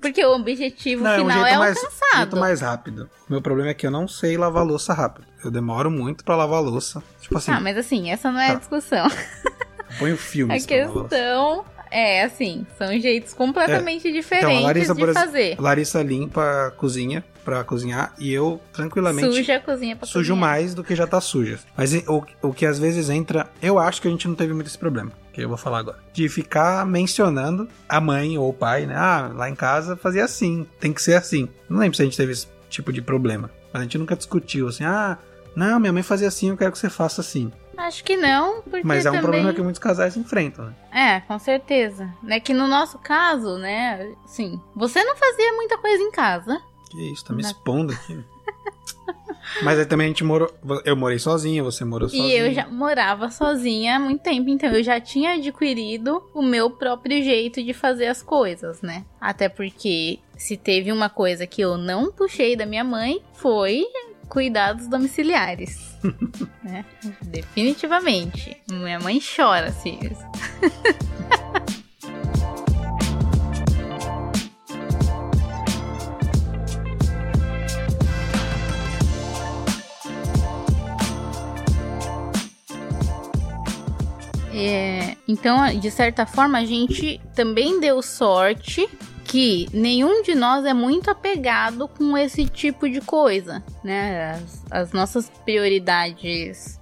porque 0.00 0.24
o 0.24 0.34
objetivo 0.34 1.04
Não, 1.04 1.10
é 1.10 1.14
um 1.16 1.18
final 1.28 1.32
jeito 1.42 1.46
é 1.54 1.58
mais, 1.58 1.76
alcançado. 1.76 2.16
jeito 2.16 2.36
mais 2.36 2.60
rápido. 2.60 3.10
O 3.28 3.32
meu 3.32 3.42
problema 3.42 3.70
é 3.70 3.74
que 3.74 3.86
eu 3.86 3.90
não 3.90 4.06
sei 4.08 4.36
lavar 4.36 4.64
louça 4.64 4.92
rápido. 4.94 5.26
Eu 5.44 5.50
demoro 5.50 5.90
muito 5.90 6.24
pra 6.24 6.36
lavar 6.36 6.62
louça. 6.62 7.02
Tipo 7.20 7.38
assim, 7.38 7.50
Ah, 7.52 7.60
mas 7.60 7.76
assim, 7.76 8.10
essa 8.10 8.30
não 8.30 8.40
é 8.40 8.46
a 8.48 8.52
Tá. 8.54 8.58
discussão. 8.60 9.06
põe 9.98 10.12
o 10.12 10.16
filme. 10.16 10.52
A 10.54 10.60
questão 10.60 11.64
é 11.90 12.22
assim, 12.24 12.66
são 12.78 12.98
jeitos 12.98 13.32
completamente 13.34 14.10
diferentes 14.12 14.48
Então, 14.48 14.58
a 14.58 14.66
Larissa, 14.68 14.94
de 14.94 15.12
fazer. 15.12 15.56
Larissa 15.60 16.02
limpa 16.02 16.66
a 16.66 16.70
cozinha 16.70 17.24
pra 17.44 17.64
cozinhar 17.64 18.14
e 18.18 18.32
eu 18.32 18.60
tranquilamente 18.72 19.32
Suja 19.32 19.56
a 19.56 19.60
cozinha 19.60 19.96
pra 19.96 20.06
sujo 20.06 20.18
cozinhar. 20.34 20.38
mais 20.38 20.74
do 20.74 20.84
que 20.84 20.94
já 20.94 21.06
tá 21.06 21.20
suja. 21.20 21.58
Mas 21.76 21.92
o, 22.06 22.24
o 22.42 22.52
que 22.52 22.66
às 22.66 22.78
vezes 22.78 23.08
entra, 23.10 23.48
eu 23.62 23.78
acho 23.78 24.00
que 24.00 24.08
a 24.08 24.10
gente 24.10 24.28
não 24.28 24.34
teve 24.34 24.52
muito 24.52 24.66
esse 24.66 24.78
problema, 24.78 25.10
que 25.32 25.40
eu 25.42 25.48
vou 25.48 25.56
falar 25.58 25.78
agora. 25.78 25.98
De 26.12 26.28
ficar 26.28 26.84
mencionando 26.86 27.68
a 27.88 28.00
mãe 28.00 28.36
ou 28.38 28.50
o 28.50 28.54
pai, 28.54 28.86
né? 28.86 28.94
Ah, 28.96 29.30
lá 29.34 29.48
em 29.50 29.54
casa 29.54 29.96
fazia 29.96 30.24
assim, 30.24 30.66
tem 30.78 30.92
que 30.92 31.02
ser 31.02 31.14
assim. 31.14 31.48
Não 31.68 31.78
lembro 31.78 31.96
se 31.96 32.02
a 32.02 32.04
gente 32.04 32.16
teve 32.16 32.32
esse 32.32 32.46
tipo 32.68 32.92
de 32.92 33.00
problema. 33.02 33.50
Mas 33.72 33.80
a 33.80 33.84
gente 33.84 33.98
nunca 33.98 34.16
discutiu 34.16 34.68
assim, 34.68 34.84
ah, 34.84 35.16
não, 35.56 35.78
minha 35.80 35.92
mãe 35.92 36.02
fazia 36.02 36.28
assim, 36.28 36.48
eu 36.50 36.56
quero 36.56 36.72
que 36.72 36.78
você 36.78 36.90
faça 36.90 37.20
assim. 37.20 37.52
Acho 37.76 38.04
que 38.04 38.14
não, 38.16 38.60
porque 38.62 38.86
Mas 38.86 39.06
é 39.06 39.10
um 39.10 39.14
também... 39.14 39.22
problema 39.22 39.54
que 39.54 39.62
muitos 39.62 39.78
casais 39.78 40.14
enfrentam, 40.16 40.66
né? 40.66 40.74
É, 40.92 41.20
com 41.20 41.38
certeza. 41.38 42.12
É 42.28 42.38
que 42.38 42.52
no 42.52 42.66
nosso 42.68 42.98
caso, 42.98 43.56
né, 43.56 44.12
assim, 44.24 44.60
você 44.76 45.02
não 45.02 45.16
fazia 45.16 45.52
muita 45.54 45.78
coisa 45.78 46.02
em 46.02 46.10
casa. 46.10 46.60
Que 46.90 47.10
isso, 47.12 47.24
tá 47.24 47.32
me 47.32 47.42
Na- 47.42 47.48
expondo 47.48 47.92
aqui. 47.94 48.22
Mas 49.62 49.78
aí 49.78 49.86
também 49.86 50.06
a 50.06 50.08
gente 50.08 50.22
morou. 50.22 50.52
Eu 50.84 50.94
morei 50.96 51.18
sozinha, 51.18 51.62
você 51.62 51.84
morou 51.84 52.08
sozinha. 52.08 52.26
E 52.28 52.38
eu 52.38 52.52
já 52.54 52.68
morava 52.68 53.30
sozinha 53.30 53.96
há 53.96 53.98
muito 53.98 54.22
tempo, 54.22 54.48
então 54.48 54.70
eu 54.70 54.82
já 54.82 55.00
tinha 55.00 55.32
adquirido 55.32 56.22
o 56.34 56.42
meu 56.42 56.70
próprio 56.70 57.22
jeito 57.22 57.62
de 57.62 57.72
fazer 57.72 58.06
as 58.06 58.22
coisas, 58.22 58.80
né? 58.82 59.04
Até 59.20 59.48
porque 59.48 60.18
se 60.36 60.56
teve 60.56 60.92
uma 60.92 61.08
coisa 61.08 61.46
que 61.46 61.60
eu 61.62 61.76
não 61.76 62.12
puxei 62.12 62.54
da 62.54 62.64
minha 62.66 62.84
mãe, 62.84 63.22
foi 63.34 63.84
cuidados 64.30 64.86
domiciliares. 64.86 65.98
né? 66.64 66.84
Definitivamente. 67.20 68.56
Minha 68.70 69.00
mãe 69.00 69.20
chora 69.20 69.72
se 69.72 69.90
isso. 69.90 70.24
É, 84.62 85.16
então, 85.26 85.64
de 85.78 85.90
certa 85.90 86.26
forma, 86.26 86.58
a 86.58 86.66
gente 86.66 87.18
também 87.34 87.80
deu 87.80 88.02
sorte 88.02 88.86
que 89.30 89.68
nenhum 89.72 90.22
de 90.22 90.34
nós 90.34 90.64
é 90.64 90.74
muito 90.74 91.08
apegado 91.08 91.86
com 91.86 92.18
esse 92.18 92.46
tipo 92.46 92.90
de 92.90 93.00
coisa, 93.00 93.62
né? 93.84 94.32
As, 94.32 94.64
as 94.70 94.92
nossas 94.92 95.30
prioridades 95.44 96.79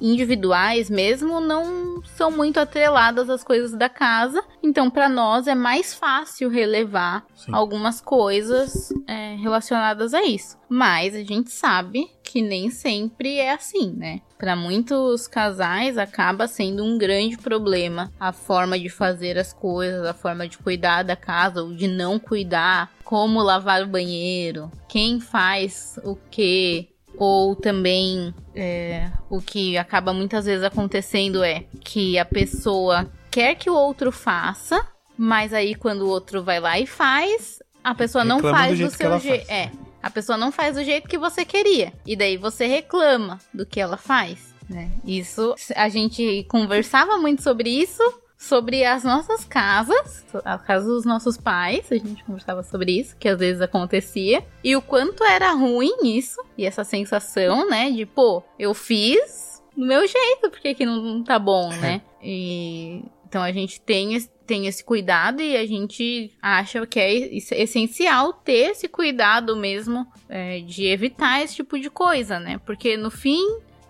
individuais 0.00 0.90
mesmo 0.90 1.40
não 1.40 2.02
são 2.16 2.30
muito 2.30 2.58
atreladas 2.58 3.30
às 3.30 3.44
coisas 3.44 3.72
da 3.72 3.88
casa. 3.88 4.42
Então, 4.62 4.90
para 4.90 5.08
nós 5.08 5.46
é 5.46 5.54
mais 5.54 5.94
fácil 5.94 6.48
relevar 6.48 7.24
Sim. 7.34 7.54
algumas 7.54 8.00
coisas 8.00 8.92
é, 9.06 9.36
relacionadas 9.36 10.12
a 10.14 10.22
isso. 10.24 10.58
Mas 10.68 11.14
a 11.14 11.22
gente 11.22 11.50
sabe 11.50 12.10
que 12.22 12.40
nem 12.40 12.70
sempre 12.70 13.36
é 13.36 13.52
assim, 13.52 13.92
né? 13.92 14.20
Para 14.38 14.56
muitos 14.56 15.28
casais 15.28 15.98
acaba 15.98 16.48
sendo 16.48 16.82
um 16.82 16.98
grande 16.98 17.36
problema 17.36 18.10
a 18.18 18.32
forma 18.32 18.78
de 18.78 18.88
fazer 18.88 19.38
as 19.38 19.52
coisas, 19.52 20.04
a 20.04 20.14
forma 20.14 20.48
de 20.48 20.58
cuidar 20.58 21.04
da 21.04 21.14
casa 21.14 21.62
ou 21.62 21.74
de 21.74 21.86
não 21.86 22.18
cuidar, 22.18 22.90
como 23.04 23.42
lavar 23.42 23.82
o 23.82 23.86
banheiro, 23.86 24.70
quem 24.88 25.20
faz 25.20 25.98
o 26.02 26.16
que, 26.16 26.88
ou 27.22 27.54
também 27.54 28.34
é, 28.52 29.08
o 29.30 29.40
que 29.40 29.78
acaba 29.78 30.12
muitas 30.12 30.44
vezes 30.44 30.64
acontecendo 30.64 31.44
é 31.44 31.64
que 31.80 32.18
a 32.18 32.24
pessoa 32.24 33.08
quer 33.30 33.54
que 33.54 33.70
o 33.70 33.74
outro 33.74 34.10
faça, 34.10 34.84
mas 35.16 35.52
aí 35.52 35.76
quando 35.76 36.02
o 36.02 36.08
outro 36.08 36.42
vai 36.42 36.58
lá 36.58 36.80
e 36.80 36.84
faz, 36.84 37.62
a 37.84 37.94
pessoa 37.94 38.24
não 38.24 38.40
faz 38.40 38.76
do, 38.76 38.86
do 38.86 38.90
seu 38.90 39.20
jeito. 39.20 39.48
É, 39.48 39.70
a 40.02 40.10
pessoa 40.10 40.36
não 40.36 40.50
faz 40.50 40.74
do 40.74 40.82
jeito 40.82 41.08
que 41.08 41.16
você 41.16 41.44
queria. 41.44 41.92
E 42.04 42.16
daí 42.16 42.36
você 42.36 42.66
reclama 42.66 43.38
do 43.54 43.64
que 43.64 43.80
ela 43.80 43.96
faz. 43.96 44.52
Né? 44.68 44.90
Isso, 45.04 45.54
a 45.76 45.88
gente 45.88 46.44
conversava 46.48 47.18
muito 47.18 47.40
sobre 47.40 47.70
isso 47.70 48.02
sobre 48.42 48.84
as 48.84 49.04
nossas 49.04 49.44
casas, 49.44 50.26
a 50.44 50.58
casa 50.58 50.88
dos 50.88 51.04
nossos 51.04 51.36
pais, 51.36 51.92
a 51.92 51.94
gente 51.94 52.24
conversava 52.24 52.64
sobre 52.64 52.98
isso, 52.98 53.16
que 53.16 53.28
às 53.28 53.38
vezes 53.38 53.62
acontecia, 53.62 54.44
e 54.64 54.74
o 54.74 54.82
quanto 54.82 55.22
era 55.22 55.52
ruim 55.52 55.92
isso, 56.02 56.42
e 56.58 56.66
essa 56.66 56.82
sensação, 56.82 57.68
né, 57.70 57.88
de, 57.88 58.04
pô, 58.04 58.42
eu 58.58 58.74
fiz 58.74 59.62
do 59.76 59.86
meu 59.86 60.00
jeito, 60.08 60.50
porque 60.50 60.74
que 60.74 60.84
não, 60.84 61.00
não 61.00 61.22
tá 61.22 61.38
bom, 61.38 61.68
né? 61.68 62.02
E 62.20 63.04
então 63.26 63.42
a 63.42 63.52
gente 63.52 63.80
tem, 63.80 64.20
tem 64.44 64.66
esse 64.66 64.84
cuidado 64.84 65.40
e 65.40 65.56
a 65.56 65.64
gente 65.64 66.32
acha 66.42 66.84
que 66.84 67.00
é 67.00 67.14
essencial 67.34 68.32
ter 68.32 68.72
esse 68.72 68.88
cuidado 68.88 69.56
mesmo 69.56 70.06
é, 70.28 70.60
de 70.60 70.84
evitar 70.86 71.42
esse 71.42 71.54
tipo 71.54 71.78
de 71.78 71.88
coisa, 71.88 72.38
né? 72.38 72.60
Porque 72.66 72.96
no 72.96 73.10
fim 73.10 73.40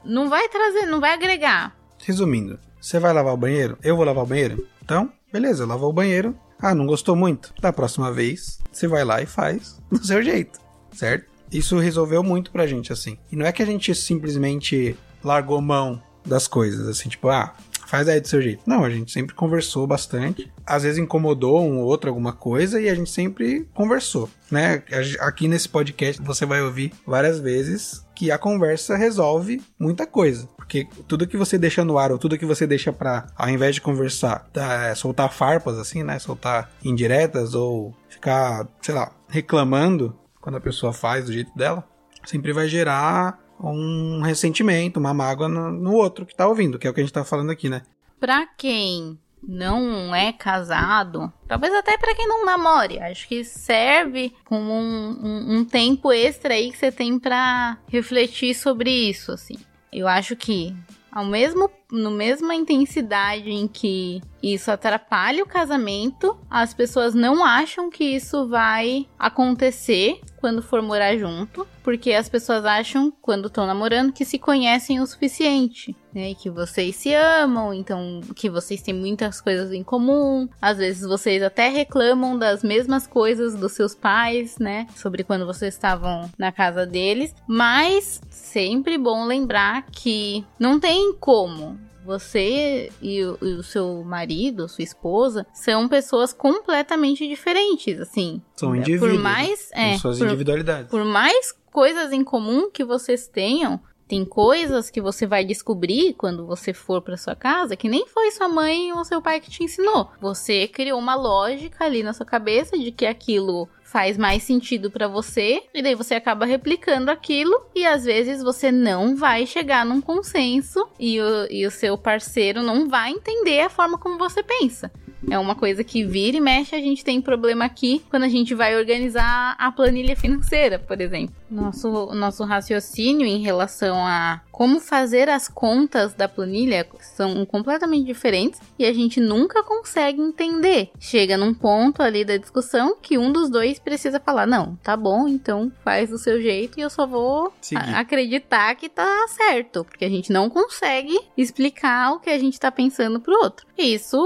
não 0.04 0.28
vai 0.28 0.48
trazer, 0.48 0.86
não 0.86 1.00
vai 1.00 1.12
agregar. 1.14 1.76
Resumindo, 1.98 2.60
você 2.82 2.98
vai 2.98 3.12
lavar 3.12 3.32
o 3.32 3.36
banheiro? 3.36 3.78
Eu 3.80 3.94
vou 3.94 4.04
lavar 4.04 4.24
o 4.24 4.26
banheiro? 4.26 4.66
Então, 4.84 5.10
beleza, 5.32 5.64
lavou 5.64 5.90
o 5.90 5.92
banheiro. 5.92 6.36
Ah, 6.60 6.74
não 6.74 6.84
gostou 6.84 7.14
muito? 7.14 7.54
Da 7.60 7.72
próxima 7.72 8.12
vez, 8.12 8.58
você 8.72 8.88
vai 8.88 9.04
lá 9.04 9.22
e 9.22 9.26
faz 9.26 9.80
do 9.88 10.04
seu 10.04 10.20
jeito, 10.20 10.58
certo? 10.92 11.30
Isso 11.50 11.78
resolveu 11.78 12.24
muito 12.24 12.50
pra 12.50 12.66
gente, 12.66 12.92
assim. 12.92 13.16
E 13.30 13.36
não 13.36 13.46
é 13.46 13.52
que 13.52 13.62
a 13.62 13.66
gente 13.66 13.94
simplesmente 13.94 14.96
largou 15.22 15.60
mão 15.60 16.02
das 16.26 16.48
coisas, 16.48 16.88
assim, 16.88 17.08
tipo, 17.08 17.28
ah, 17.28 17.54
faz 17.86 18.08
aí 18.08 18.20
do 18.20 18.26
seu 18.26 18.42
jeito. 18.42 18.62
Não, 18.66 18.84
a 18.84 18.90
gente 18.90 19.12
sempre 19.12 19.34
conversou 19.34 19.86
bastante. 19.86 20.50
Às 20.66 20.82
vezes 20.82 20.98
incomodou 20.98 21.62
um 21.62 21.80
ou 21.80 21.84
outro 21.84 22.08
alguma 22.08 22.32
coisa 22.32 22.80
e 22.80 22.88
a 22.88 22.94
gente 22.94 23.10
sempre 23.10 23.68
conversou, 23.74 24.28
né? 24.50 24.82
Aqui 25.20 25.46
nesse 25.46 25.68
podcast 25.68 26.20
você 26.22 26.46
vai 26.46 26.62
ouvir 26.62 26.92
várias 27.06 27.38
vezes 27.38 28.04
que 28.14 28.30
a 28.30 28.38
conversa 28.38 28.96
resolve 28.96 29.60
muita 29.78 30.06
coisa. 30.06 30.48
Porque 30.72 30.88
tudo 31.06 31.26
que 31.26 31.36
você 31.36 31.58
deixa 31.58 31.84
no 31.84 31.98
ar, 31.98 32.10
ou 32.10 32.18
tudo 32.18 32.38
que 32.38 32.46
você 32.46 32.66
deixa 32.66 32.90
pra, 32.90 33.26
ao 33.36 33.50
invés 33.50 33.74
de 33.74 33.82
conversar, 33.82 34.48
é, 34.54 34.94
soltar 34.94 35.30
farpas, 35.30 35.78
assim, 35.78 36.02
né? 36.02 36.18
Soltar 36.18 36.70
indiretas, 36.82 37.54
ou 37.54 37.94
ficar, 38.08 38.66
sei 38.80 38.94
lá, 38.94 39.12
reclamando 39.28 40.18
quando 40.40 40.56
a 40.56 40.60
pessoa 40.62 40.90
faz 40.94 41.26
do 41.26 41.32
jeito 41.32 41.54
dela, 41.54 41.86
sempre 42.24 42.54
vai 42.54 42.68
gerar 42.68 43.38
um 43.60 44.22
ressentimento, 44.22 44.98
uma 44.98 45.12
mágoa 45.12 45.46
no, 45.46 45.70
no 45.70 45.92
outro 45.92 46.24
que 46.24 46.34
tá 46.34 46.48
ouvindo, 46.48 46.78
que 46.78 46.86
é 46.86 46.90
o 46.90 46.94
que 46.94 47.00
a 47.00 47.04
gente 47.04 47.12
tá 47.12 47.22
falando 47.22 47.50
aqui, 47.50 47.68
né? 47.68 47.82
Pra 48.18 48.46
quem 48.56 49.18
não 49.46 50.14
é 50.14 50.32
casado, 50.32 51.30
talvez 51.46 51.74
até 51.74 51.98
para 51.98 52.14
quem 52.14 52.26
não 52.26 52.46
namore, 52.46 52.98
acho 52.98 53.28
que 53.28 53.44
serve 53.44 54.32
como 54.46 54.72
um, 54.72 55.18
um, 55.22 55.56
um, 55.58 55.64
tempo 55.66 56.10
extra 56.10 56.54
aí 56.54 56.72
que 56.72 56.78
você 56.78 56.90
tem 56.90 57.18
para 57.18 57.76
refletir 57.88 58.54
sobre 58.54 58.90
isso, 58.90 59.32
assim. 59.32 59.56
Eu 59.92 60.08
acho 60.08 60.34
que 60.34 60.74
ao 61.10 61.24
mesmo 61.24 61.68
no 61.92 62.10
mesma 62.10 62.54
intensidade 62.54 63.50
em 63.50 63.68
que 63.68 64.22
isso 64.42 64.70
atrapalha 64.70 65.44
o 65.44 65.46
casamento, 65.46 66.36
as 66.50 66.74
pessoas 66.74 67.14
não 67.14 67.44
acham 67.44 67.90
que 67.90 68.02
isso 68.02 68.48
vai 68.48 69.06
acontecer 69.18 70.20
quando 70.42 70.60
for 70.60 70.82
morar 70.82 71.16
junto, 71.16 71.64
porque 71.84 72.12
as 72.12 72.28
pessoas 72.28 72.64
acham, 72.64 73.12
quando 73.22 73.46
estão 73.46 73.64
namorando, 73.64 74.12
que 74.12 74.24
se 74.24 74.40
conhecem 74.40 75.00
o 75.00 75.06
suficiente, 75.06 75.94
né? 76.12 76.34
Que 76.34 76.50
vocês 76.50 76.96
se 76.96 77.14
amam, 77.14 77.72
então 77.72 78.20
que 78.34 78.50
vocês 78.50 78.82
têm 78.82 78.92
muitas 78.92 79.40
coisas 79.40 79.70
em 79.70 79.84
comum. 79.84 80.48
Às 80.60 80.78
vezes 80.78 81.06
vocês 81.06 81.44
até 81.44 81.68
reclamam 81.68 82.36
das 82.36 82.64
mesmas 82.64 83.06
coisas 83.06 83.54
dos 83.54 83.70
seus 83.70 83.94
pais, 83.94 84.58
né? 84.58 84.88
Sobre 84.96 85.22
quando 85.22 85.46
vocês 85.46 85.74
estavam 85.74 86.28
na 86.36 86.50
casa 86.50 86.84
deles, 86.84 87.32
mas 87.46 88.20
sempre 88.28 88.98
bom 88.98 89.24
lembrar 89.24 89.86
que 89.92 90.44
não 90.58 90.80
tem 90.80 91.14
como 91.14 91.78
você 92.04 92.90
e 93.00 93.22
o, 93.24 93.38
e 93.40 93.52
o, 93.54 93.62
seu 93.62 94.02
marido, 94.04 94.68
sua 94.68 94.84
esposa, 94.84 95.46
são 95.52 95.88
pessoas 95.88 96.32
completamente 96.32 97.26
diferentes, 97.26 98.00
assim. 98.00 98.42
São 98.56 98.74
indivíduos. 98.74 99.12
Por 99.12 99.20
mais, 99.20 99.70
é, 99.72 99.96
suas 99.98 100.18
por, 100.18 100.26
individualidades. 100.26 100.90
Por 100.90 101.04
mais 101.04 101.52
coisas 101.72 102.12
em 102.12 102.22
comum 102.22 102.70
que 102.70 102.84
vocês 102.84 103.26
tenham, 103.26 103.80
tem 104.12 104.26
coisas 104.26 104.90
que 104.90 105.00
você 105.00 105.26
vai 105.26 105.42
descobrir 105.42 106.12
quando 106.12 106.46
você 106.46 106.74
for 106.74 107.00
para 107.00 107.16
sua 107.16 107.34
casa 107.34 107.74
que 107.76 107.88
nem 107.88 108.06
foi 108.06 108.30
sua 108.30 108.46
mãe 108.46 108.92
ou 108.92 109.04
seu 109.06 109.22
pai 109.22 109.40
que 109.40 109.50
te 109.50 109.64
ensinou. 109.64 110.10
Você 110.20 110.68
criou 110.68 110.98
uma 110.98 111.14
lógica 111.14 111.84
ali 111.84 112.02
na 112.02 112.12
sua 112.12 112.26
cabeça 112.26 112.78
de 112.78 112.92
que 112.92 113.06
aquilo 113.06 113.68
faz 113.92 114.16
mais 114.16 114.42
sentido 114.42 114.90
para 114.90 115.06
você, 115.06 115.62
e 115.74 115.82
daí 115.82 115.94
você 115.94 116.14
acaba 116.14 116.46
replicando 116.46 117.10
aquilo, 117.10 117.54
e 117.74 117.84
às 117.84 118.04
vezes 118.04 118.42
você 118.42 118.72
não 118.72 119.14
vai 119.14 119.46
chegar 119.46 119.84
num 119.84 120.00
consenso 120.00 120.88
e 120.98 121.20
o, 121.20 121.46
e 121.50 121.66
o 121.66 121.70
seu 121.70 121.98
parceiro 121.98 122.62
não 122.62 122.88
vai 122.88 123.10
entender 123.10 123.60
a 123.60 123.68
forma 123.68 123.98
como 123.98 124.16
você 124.16 124.42
pensa. 124.42 124.90
É 125.30 125.38
uma 125.38 125.54
coisa 125.54 125.84
que 125.84 126.04
vira 126.04 126.36
e 126.36 126.40
mexe, 126.40 126.74
a 126.74 126.80
gente 126.80 127.04
tem 127.04 127.20
problema 127.20 127.64
aqui 127.64 128.02
quando 128.10 128.24
a 128.24 128.28
gente 128.28 128.54
vai 128.54 128.76
organizar 128.76 129.54
a 129.58 129.70
planilha 129.70 130.16
financeira, 130.16 130.78
por 130.78 131.00
exemplo. 131.00 131.34
Nosso, 131.50 132.06
nosso 132.14 132.44
raciocínio 132.44 133.26
em 133.26 133.42
relação 133.42 133.96
a 134.06 134.40
como 134.50 134.80
fazer 134.80 135.28
as 135.28 135.48
contas 135.48 136.14
da 136.14 136.28
planilha 136.28 136.86
são 137.00 137.44
completamente 137.44 138.06
diferentes 138.06 138.60
e 138.78 138.84
a 138.84 138.92
gente 138.92 139.20
nunca 139.20 139.62
consegue 139.62 140.20
entender. 140.20 140.90
Chega 141.00 141.36
num 141.36 141.54
ponto 141.54 142.02
ali 142.02 142.24
da 142.24 142.36
discussão 142.36 142.96
que 143.00 143.18
um 143.18 143.32
dos 143.32 143.50
dois 143.50 143.78
precisa 143.78 144.20
falar: 144.20 144.46
não, 144.46 144.76
tá 144.76 144.96
bom, 144.96 145.26
então 145.26 145.72
faz 145.84 146.10
do 146.10 146.18
seu 146.18 146.40
jeito 146.40 146.78
e 146.78 146.82
eu 146.82 146.90
só 146.90 147.06
vou 147.06 147.52
acreditar 147.94 148.74
que 148.74 148.88
tá 148.88 149.26
certo, 149.28 149.84
porque 149.84 150.04
a 150.04 150.10
gente 150.10 150.32
não 150.32 150.48
consegue 150.48 151.18
explicar 151.36 152.12
o 152.12 152.20
que 152.20 152.30
a 152.30 152.38
gente 152.38 152.60
tá 152.60 152.70
pensando 152.70 153.20
pro 153.20 153.42
outro. 153.42 153.66
Isso 153.76 154.18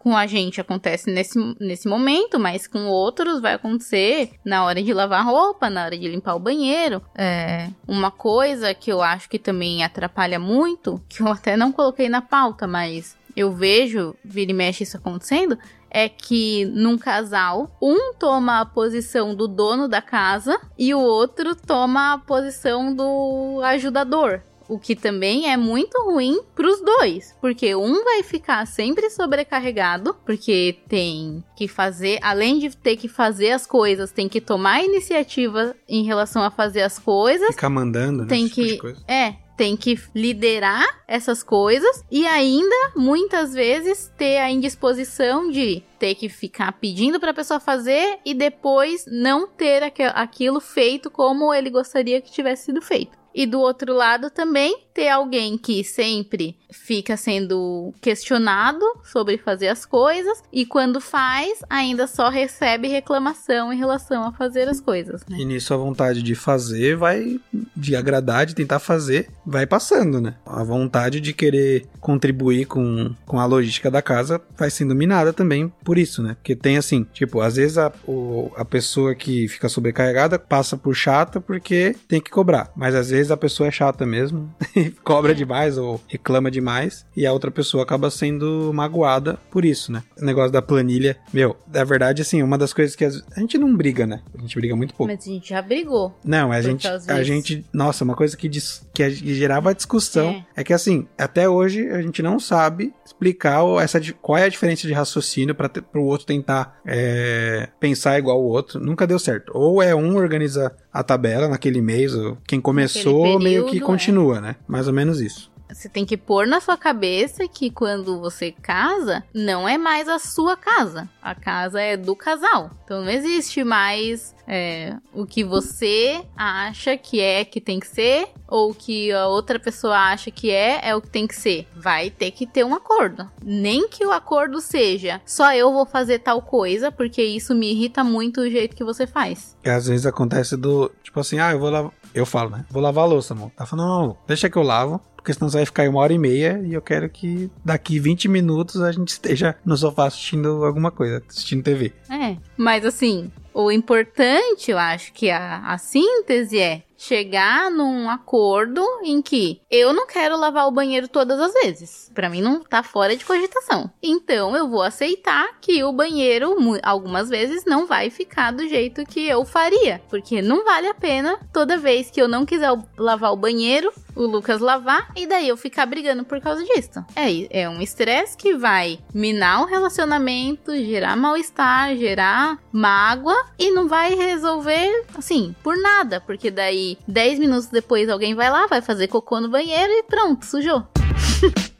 com 0.00 0.16
a 0.16 0.26
gente 0.26 0.60
acontece 0.60 1.10
nesse, 1.10 1.38
nesse 1.60 1.86
momento, 1.86 2.38
mas 2.38 2.66
com 2.66 2.86
outros 2.86 3.40
vai 3.40 3.54
acontecer 3.54 4.32
na 4.44 4.64
hora 4.64 4.82
de 4.82 4.92
lavar 4.92 5.24
roupa, 5.24 5.68
na 5.68 5.84
hora 5.84 5.96
de 5.96 6.08
limpar 6.08 6.34
o 6.34 6.40
banheiro. 6.40 7.02
É, 7.14 7.68
uma 7.86 8.10
coisa 8.10 8.74
que 8.74 8.90
eu 8.90 9.02
acho 9.02 9.28
que 9.28 9.38
também 9.38 9.84
atrapalha 9.84 10.38
muito, 10.38 11.00
que 11.08 11.22
eu 11.22 11.28
até 11.28 11.56
não 11.56 11.70
coloquei 11.70 12.08
na 12.08 12.22
pauta, 12.22 12.66
mas 12.66 13.16
eu 13.36 13.52
vejo, 13.52 14.14
vira 14.24 14.50
e 14.50 14.54
mexe 14.54 14.84
isso 14.84 14.96
acontecendo, 14.96 15.56
é 15.90 16.08
que 16.08 16.64
num 16.66 16.96
casal, 16.96 17.76
um 17.82 18.14
toma 18.14 18.60
a 18.60 18.66
posição 18.66 19.34
do 19.34 19.46
dono 19.46 19.88
da 19.88 20.00
casa 20.00 20.58
e 20.78 20.94
o 20.94 21.00
outro 21.00 21.54
toma 21.54 22.14
a 22.14 22.18
posição 22.18 22.94
do 22.94 23.60
ajudador. 23.64 24.40
O 24.70 24.78
que 24.78 24.94
também 24.94 25.50
é 25.50 25.56
muito 25.56 26.00
ruim 26.04 26.40
pros 26.54 26.80
dois, 26.80 27.34
porque 27.40 27.74
um 27.74 28.04
vai 28.04 28.22
ficar 28.22 28.64
sempre 28.66 29.10
sobrecarregado, 29.10 30.14
porque 30.24 30.78
tem 30.88 31.42
que 31.56 31.66
fazer, 31.66 32.18
além 32.22 32.58
de 32.58 32.76
ter 32.76 32.96
que 32.96 33.08
fazer 33.08 33.50
as 33.50 33.66
coisas, 33.66 34.12
tem 34.12 34.28
que 34.28 34.40
tomar 34.40 34.84
iniciativa 34.84 35.74
em 35.88 36.04
relação 36.04 36.42
a 36.42 36.50
fazer 36.50 36.82
as 36.82 36.98
coisas. 36.98 37.48
Ficar 37.48 37.70
mandando, 37.70 38.22
né? 38.22 38.28
Tem 38.28 38.46
tipo 38.46 38.68
que. 38.68 38.78
coisa. 38.78 39.02
é, 39.08 39.34
tem 39.56 39.76
que 39.76 39.98
liderar 40.14 40.86
essas 41.06 41.42
coisas 41.42 42.02
e 42.10 42.26
ainda, 42.26 42.74
muitas 42.96 43.52
vezes, 43.52 44.10
ter 44.16 44.38
a 44.38 44.50
indisposição 44.50 45.50
de 45.50 45.82
ter 45.98 46.14
que 46.14 46.28
ficar 46.30 46.72
pedindo 46.72 47.20
pra 47.20 47.34
pessoa 47.34 47.60
fazer 47.60 48.18
e 48.24 48.32
depois 48.32 49.04
não 49.06 49.46
ter 49.46 49.82
aque- 49.82 50.02
aquilo 50.14 50.60
feito 50.60 51.10
como 51.10 51.52
ele 51.52 51.68
gostaria 51.68 52.20
que 52.22 52.30
tivesse 52.32 52.66
sido 52.66 52.80
feito. 52.80 53.19
E 53.34 53.46
do 53.46 53.60
outro 53.60 53.92
lado 53.94 54.30
também 54.30 54.84
ter 54.92 55.08
alguém 55.08 55.56
que 55.56 55.84
sempre 55.84 56.56
fica 56.72 57.16
sendo 57.16 57.92
questionado 58.00 58.84
sobre 59.04 59.38
fazer 59.38 59.68
as 59.68 59.84
coisas 59.86 60.42
e 60.52 60.64
quando 60.66 61.00
faz 61.00 61.60
ainda 61.68 62.06
só 62.06 62.28
recebe 62.28 62.88
reclamação 62.88 63.72
em 63.72 63.76
relação 63.78 64.24
a 64.24 64.32
fazer 64.32 64.68
as 64.68 64.80
coisas, 64.80 65.22
né? 65.28 65.36
E 65.38 65.44
nisso 65.44 65.72
a 65.74 65.76
vontade 65.76 66.22
de 66.22 66.34
fazer 66.34 66.96
vai, 66.96 67.40
de 67.76 67.96
agradar, 67.96 68.46
de 68.46 68.54
tentar 68.54 68.78
fazer, 68.78 69.28
vai 69.46 69.66
passando, 69.66 70.20
né? 70.20 70.34
A 70.46 70.62
vontade 70.62 71.20
de 71.20 71.32
querer 71.32 71.86
contribuir 72.00 72.66
com, 72.66 73.14
com 73.26 73.38
a 73.38 73.46
logística 73.46 73.90
da 73.90 74.02
casa 74.02 74.40
vai 74.56 74.70
sendo 74.70 74.94
minada 74.94 75.32
também 75.32 75.72
por 75.84 75.98
isso, 75.98 76.22
né? 76.22 76.34
Porque 76.34 76.54
tem 76.56 76.76
assim, 76.78 77.04
tipo, 77.12 77.40
às 77.40 77.56
vezes 77.56 77.78
a, 77.78 77.92
o- 78.06 78.50
a 78.56 78.64
pessoa 78.64 79.14
que 79.14 79.48
fica 79.48 79.68
sobrecarregada 79.68 80.38
passa 80.38 80.76
por 80.76 80.94
chata 80.94 81.40
porque 81.40 81.96
tem 82.08 82.20
que 82.20 82.30
cobrar. 82.30 82.70
Mas 82.76 82.94
às 82.94 83.10
vezes 83.10 83.19
a 83.28 83.36
pessoa 83.36 83.66
é 83.68 83.72
chata 83.72 84.06
mesmo, 84.06 84.48
e 84.76 84.90
cobra 85.02 85.34
demais 85.34 85.76
ou 85.76 86.00
reclama 86.06 86.48
demais, 86.48 87.04
e 87.16 87.26
a 87.26 87.32
outra 87.32 87.50
pessoa 87.50 87.82
acaba 87.82 88.08
sendo 88.08 88.70
magoada 88.72 89.36
por 89.50 89.64
isso, 89.64 89.90
né? 89.90 90.04
O 90.20 90.24
negócio 90.24 90.52
da 90.52 90.62
planilha, 90.62 91.16
meu, 91.32 91.56
na 91.72 91.82
verdade, 91.82 92.22
assim, 92.22 92.40
uma 92.40 92.56
das 92.56 92.72
coisas 92.72 92.94
que 92.94 93.04
as- 93.04 93.24
a 93.36 93.40
gente 93.40 93.58
não 93.58 93.76
briga, 93.76 94.06
né? 94.06 94.20
A 94.38 94.40
gente 94.40 94.54
briga 94.54 94.76
muito 94.76 94.94
pouco. 94.94 95.12
Mas 95.12 95.24
a 95.26 95.30
gente 95.30 95.48
já 95.48 95.60
brigou. 95.60 96.14
Não, 96.24 96.52
a 96.52 96.62
gente, 96.62 96.86
a 96.86 97.22
gente, 97.24 97.64
nossa, 97.72 98.04
uma 98.04 98.14
coisa 98.14 98.36
que, 98.36 98.48
dis- 98.48 98.86
que 98.94 99.10
gerava 99.10 99.74
discussão 99.74 100.44
É. 100.56 100.60
é. 100.60 100.64
que 100.64 100.72
assim, 100.72 101.08
até 101.18 101.48
hoje 101.48 101.88
a 101.88 102.00
gente 102.02 102.22
não 102.22 102.38
sabe 102.38 102.94
explicar 103.04 103.60
essa, 103.82 104.00
qual 104.22 104.38
é 104.38 104.44
a 104.44 104.48
diferença 104.48 104.86
de 104.86 104.92
raciocínio 104.92 105.54
para 105.54 105.70
o 105.96 106.04
outro 106.04 106.26
tentar 106.26 106.78
é, 106.86 107.68
pensar 107.80 108.18
igual 108.18 108.40
o 108.40 108.46
outro. 108.46 108.78
Nunca 108.78 109.06
deu 109.06 109.18
certo. 109.18 109.50
Ou 109.54 109.82
é 109.82 109.94
um 109.94 110.14
organiza 110.16 110.72
a 110.92 111.02
tabela 111.02 111.48
naquele 111.48 111.80
mês, 111.80 112.12
quem 112.46 112.60
começou 112.60 113.38
meio 113.38 113.64
que 113.64 113.72
período, 113.72 113.86
continua, 113.86 114.40
né? 114.40 114.56
Mais 114.66 114.86
ou 114.86 114.92
menos 114.92 115.20
isso. 115.20 115.49
Você 115.72 115.88
tem 115.88 116.04
que 116.04 116.16
pôr 116.16 116.46
na 116.46 116.60
sua 116.60 116.76
cabeça 116.76 117.46
que 117.48 117.70
quando 117.70 118.20
você 118.20 118.52
casa, 118.52 119.22
não 119.34 119.68
é 119.68 119.78
mais 119.78 120.08
a 120.08 120.18
sua 120.18 120.56
casa. 120.56 121.08
A 121.22 121.34
casa 121.34 121.80
é 121.80 121.96
do 121.96 122.14
casal. 122.16 122.70
Então 122.84 123.02
não 123.02 123.10
existe 123.10 123.62
mais 123.62 124.34
é, 124.46 124.96
o 125.12 125.24
que 125.24 125.44
você 125.44 126.22
acha 126.36 126.96
que 126.96 127.20
é 127.20 127.44
que 127.44 127.60
tem 127.60 127.78
que 127.78 127.86
ser, 127.86 128.28
ou 128.48 128.70
o 128.70 128.74
que 128.74 129.12
a 129.12 129.28
outra 129.28 129.60
pessoa 129.60 129.96
acha 129.96 130.30
que 130.30 130.50
é, 130.50 130.80
é 130.82 130.94
o 130.94 131.00
que 131.00 131.08
tem 131.08 131.26
que 131.26 131.36
ser. 131.36 131.68
Vai 131.76 132.10
ter 132.10 132.32
que 132.32 132.46
ter 132.46 132.64
um 132.64 132.74
acordo. 132.74 133.30
Nem 133.44 133.88
que 133.88 134.04
o 134.04 134.10
acordo 134.10 134.60
seja 134.60 135.20
só 135.24 135.54
eu 135.54 135.72
vou 135.72 135.86
fazer 135.86 136.18
tal 136.18 136.42
coisa, 136.42 136.90
porque 136.90 137.22
isso 137.22 137.54
me 137.54 137.70
irrita 137.70 138.02
muito 138.02 138.40
o 138.40 138.50
jeito 138.50 138.74
que 138.74 138.84
você 138.84 139.06
faz. 139.06 139.56
E 139.64 139.70
às 139.70 139.86
vezes 139.86 140.04
acontece 140.04 140.56
do, 140.56 140.90
tipo 141.02 141.20
assim, 141.20 141.38
ah, 141.38 141.52
eu 141.52 141.60
vou 141.60 141.70
lavar, 141.70 141.92
eu 142.12 142.26
falo, 142.26 142.50
né? 142.50 142.64
Vou 142.70 142.82
lavar 142.82 143.04
a 143.04 143.06
louça, 143.06 143.34
amor. 143.34 143.50
Tá 143.56 143.64
falando, 143.64 143.86
não, 143.86 144.18
deixa 144.26 144.50
que 144.50 144.56
eu 144.56 144.62
lavo. 144.62 145.00
Porque 145.20 145.34
senão 145.34 145.48
você 145.50 145.58
vai 145.58 145.66
ficar 145.66 145.82
aí 145.82 145.88
uma 145.88 146.00
hora 146.00 146.12
e 146.12 146.18
meia 146.18 146.60
e 146.64 146.72
eu 146.72 146.80
quero 146.80 147.08
que 147.08 147.50
daqui 147.64 147.98
20 147.98 148.26
minutos 148.28 148.80
a 148.80 148.90
gente 148.90 149.08
esteja 149.08 149.54
no 149.64 149.76
sofá 149.76 150.06
assistindo 150.06 150.64
alguma 150.64 150.90
coisa, 150.90 151.22
assistindo 151.28 151.62
TV. 151.62 151.92
É, 152.10 152.36
mas 152.56 152.84
assim, 152.86 153.30
o 153.52 153.70
importante, 153.70 154.70
eu 154.70 154.78
acho 154.78 155.12
que 155.12 155.30
a, 155.30 155.58
a 155.66 155.76
síntese 155.76 156.58
é 156.58 156.82
chegar 156.96 157.70
num 157.70 158.10
acordo 158.10 158.84
em 159.02 159.22
que 159.22 159.60
eu 159.70 159.92
não 159.92 160.06
quero 160.06 160.36
lavar 160.36 160.68
o 160.68 160.70
banheiro 160.70 161.08
todas 161.08 161.40
as 161.40 161.52
vezes. 161.54 162.10
Pra 162.14 162.28
mim 162.28 162.42
não 162.42 162.62
tá 162.62 162.82
fora 162.82 163.16
de 163.16 163.24
cogitação. 163.24 163.90
Então 164.02 164.54
eu 164.54 164.68
vou 164.68 164.82
aceitar 164.82 165.58
que 165.60 165.82
o 165.82 165.92
banheiro 165.92 166.54
algumas 166.82 167.30
vezes 167.30 167.64
não 167.64 167.86
vai 167.86 168.10
ficar 168.10 168.50
do 168.52 168.68
jeito 168.68 169.06
que 169.06 169.26
eu 169.26 169.44
faria, 169.46 170.00
porque 170.10 170.42
não 170.42 170.62
vale 170.62 170.88
a 170.88 170.94
pena 170.94 171.40
toda 171.52 171.78
vez 171.78 172.10
que 172.10 172.20
eu 172.20 172.28
não 172.28 172.44
quiser 172.44 172.70
lavar 172.98 173.32
o 173.32 173.36
banheiro, 173.36 173.90
o 174.14 174.22
Lucas 174.22 174.60
lavar 174.60 175.10
e 175.16 175.26
daí 175.26 175.48
eu 175.48 175.56
ficar 175.56 175.86
brigando 175.86 176.24
por 176.24 176.40
causa 176.40 176.62
disso. 176.64 177.04
É, 177.16 177.62
é 177.62 177.68
um 177.68 177.80
estresse 177.80 178.36
que 178.36 178.54
vai 178.54 178.98
minar 179.12 179.62
o 179.62 179.66
relacionamento, 179.66 180.76
gerar 180.76 181.16
mal-estar, 181.16 181.96
gerar 181.96 182.58
mágoa 182.72 183.36
e 183.58 183.70
não 183.70 183.88
vai 183.88 184.14
resolver 184.14 185.04
assim 185.16 185.54
por 185.62 185.76
nada, 185.76 186.20
porque 186.20 186.50
daí 186.50 186.98
10 187.06 187.38
minutos 187.38 187.66
depois 187.66 188.08
alguém 188.08 188.34
vai 188.34 188.50
lá, 188.50 188.66
vai 188.66 188.80
fazer 188.80 189.08
cocô 189.08 189.40
no 189.40 189.48
banheiro 189.48 189.92
e 189.92 190.02
pronto, 190.02 190.44
sujou. 190.44 190.86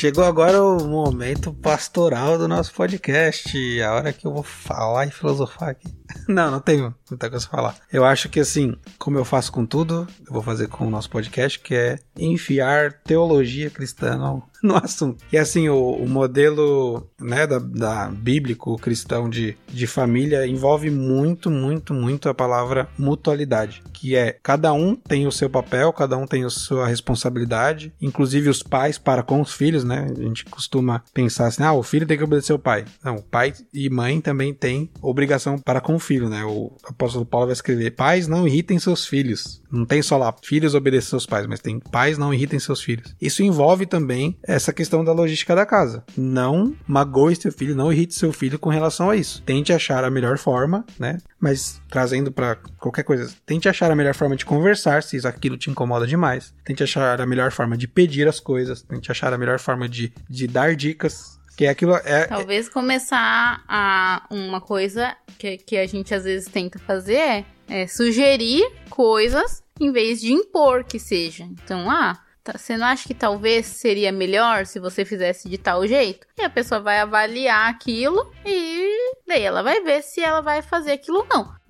Chegou 0.00 0.24
agora 0.24 0.62
o 0.62 0.88
momento 0.88 1.52
pastoral 1.52 2.38
do 2.38 2.48
nosso 2.48 2.72
podcast. 2.72 3.82
A 3.82 3.92
hora 3.92 4.14
que 4.14 4.26
eu 4.26 4.32
vou 4.32 4.42
falar 4.42 5.04
e 5.04 5.10
filosofar 5.10 5.68
aqui. 5.68 5.88
Não, 6.26 6.50
não 6.50 6.58
tenho 6.58 6.94
muita 7.10 7.28
coisa 7.28 7.46
pra 7.46 7.58
falar. 7.58 7.76
Eu 7.92 8.04
acho 8.04 8.30
que 8.30 8.40
assim, 8.40 8.74
como 8.98 9.18
eu 9.18 9.26
faço 9.26 9.52
com 9.52 9.66
tudo, 9.66 10.08
eu 10.26 10.32
vou 10.32 10.42
fazer 10.42 10.68
com 10.68 10.86
o 10.86 10.90
nosso 10.90 11.10
podcast, 11.10 11.58
que 11.58 11.74
é 11.74 11.98
enfiar 12.16 12.94
teologia 12.94 13.68
cristã 13.68 14.16
no, 14.16 14.42
no 14.62 14.76
assunto. 14.76 15.24
E 15.32 15.38
assim, 15.38 15.68
o, 15.68 15.94
o 15.94 16.08
modelo 16.08 17.06
né, 17.20 17.46
da, 17.46 17.58
da 17.58 18.06
bíblico 18.08 18.76
cristão 18.76 19.28
de, 19.28 19.56
de 19.68 19.86
família 19.86 20.46
envolve 20.46 20.90
muito, 20.90 21.50
muito, 21.50 21.94
muito 21.94 22.28
a 22.28 22.34
palavra 22.34 22.88
mutualidade. 22.98 23.82
Que 23.92 24.16
é 24.16 24.36
cada 24.42 24.72
um 24.72 24.94
tem 24.94 25.26
o 25.26 25.32
seu 25.32 25.48
papel, 25.48 25.92
cada 25.92 26.16
um 26.16 26.26
tem 26.26 26.44
a 26.44 26.50
sua 26.50 26.86
responsabilidade, 26.86 27.92
inclusive 28.00 28.48
os 28.48 28.62
pais 28.62 28.98
para 28.98 29.22
com 29.22 29.40
os 29.40 29.52
filhos, 29.52 29.84
né? 29.84 30.06
A 30.10 30.22
gente 30.22 30.44
costuma 30.44 31.02
pensar 31.12 31.46
assim: 31.46 31.62
ah, 31.62 31.72
o 31.72 31.82
filho 31.82 32.06
tem 32.06 32.16
que 32.16 32.24
obedecer 32.24 32.52
o 32.52 32.58
pai. 32.58 32.84
Não, 33.04 33.16
o 33.16 33.22
pai 33.22 33.52
e 33.72 33.88
mãe 33.90 34.20
também 34.20 34.54
têm 34.54 34.90
obrigação 35.00 35.58
para 35.58 35.80
com 35.80 35.94
o 35.94 35.98
filho, 35.98 36.28
né? 36.28 36.44
O 36.44 36.72
apóstolo 36.84 37.24
Paulo 37.24 37.46
vai 37.46 37.54
escrever: 37.54 37.92
pais 37.92 38.28
não 38.28 38.46
irritem 38.46 38.78
seus 38.78 39.06
filhos. 39.06 39.60
Não 39.70 39.84
tem 39.84 40.02
só 40.02 40.16
lá 40.16 40.34
filhos 40.42 40.74
obedecer 40.74 41.10
seus 41.10 41.26
pais, 41.26 41.46
mas 41.46 41.60
tem 41.60 41.78
pais 41.78 42.18
não 42.18 42.34
irritem 42.34 42.58
seus 42.58 42.82
filhos. 42.82 43.14
Isso 43.20 43.42
envolve 43.42 43.86
também 43.86 44.36
essa 44.50 44.72
questão 44.72 45.04
da 45.04 45.12
logística 45.12 45.54
da 45.54 45.64
casa. 45.64 46.04
Não 46.16 46.74
magoe 46.86 47.36
seu 47.36 47.52
filho, 47.52 47.76
não 47.76 47.92
irrite 47.92 48.14
seu 48.14 48.32
filho 48.32 48.58
com 48.58 48.68
relação 48.68 49.10
a 49.10 49.16
isso. 49.16 49.42
Tente 49.42 49.72
achar 49.72 50.04
a 50.04 50.10
melhor 50.10 50.38
forma, 50.38 50.84
né? 50.98 51.18
Mas 51.38 51.80
trazendo 51.88 52.32
para 52.32 52.56
qualquer 52.78 53.04
coisa, 53.04 53.32
tente 53.46 53.68
achar 53.68 53.90
a 53.90 53.96
melhor 53.96 54.14
forma 54.14 54.36
de 54.36 54.44
conversar 54.44 55.02
se 55.02 55.24
aquilo 55.26 55.56
te 55.56 55.70
incomoda 55.70 56.06
demais. 56.06 56.52
Tente 56.64 56.82
achar 56.82 57.20
a 57.20 57.26
melhor 57.26 57.52
forma 57.52 57.76
de 57.76 57.86
pedir 57.86 58.26
as 58.26 58.40
coisas. 58.40 58.82
Tente 58.82 59.10
achar 59.10 59.32
a 59.32 59.38
melhor 59.38 59.58
forma 59.58 59.88
de, 59.88 60.12
de 60.28 60.46
dar 60.46 60.74
dicas. 60.74 61.38
Que 61.56 61.66
é 61.66 61.68
aquilo. 61.68 61.94
É, 61.96 62.26
Talvez 62.26 62.68
começar 62.68 63.62
a 63.68 64.26
uma 64.30 64.60
coisa 64.60 65.14
que, 65.38 65.58
que 65.58 65.76
a 65.76 65.86
gente 65.86 66.14
às 66.14 66.24
vezes 66.24 66.48
tenta 66.48 66.78
fazer 66.78 67.16
é, 67.16 67.44
é 67.68 67.86
sugerir 67.86 68.64
coisas 68.88 69.62
em 69.78 69.92
vez 69.92 70.20
de 70.20 70.32
impor 70.32 70.84
que 70.84 70.98
seja. 70.98 71.44
Então, 71.44 71.90
ah, 71.90 72.18
você 72.44 72.76
não 72.76 72.86
acha 72.86 73.06
que 73.06 73.14
talvez 73.14 73.66
seria 73.66 74.10
melhor 74.10 74.66
se 74.66 74.80
você 74.80 75.04
fizesse 75.04 75.48
de 75.48 75.58
tal 75.58 75.86
jeito? 75.86 76.26
E 76.38 76.42
a 76.42 76.50
pessoa 76.50 76.80
vai 76.80 76.98
avaliar 76.98 77.70
aquilo 77.70 78.32
e 78.44 79.14
daí 79.26 79.42
ela 79.42 79.62
vai 79.62 79.80
ver 79.80 80.02
se 80.02 80.20
ela 80.20 80.40
vai 80.40 80.62
fazer 80.62 80.92
aquilo 80.92 81.18
ou 81.18 81.26
não. 81.26 81.60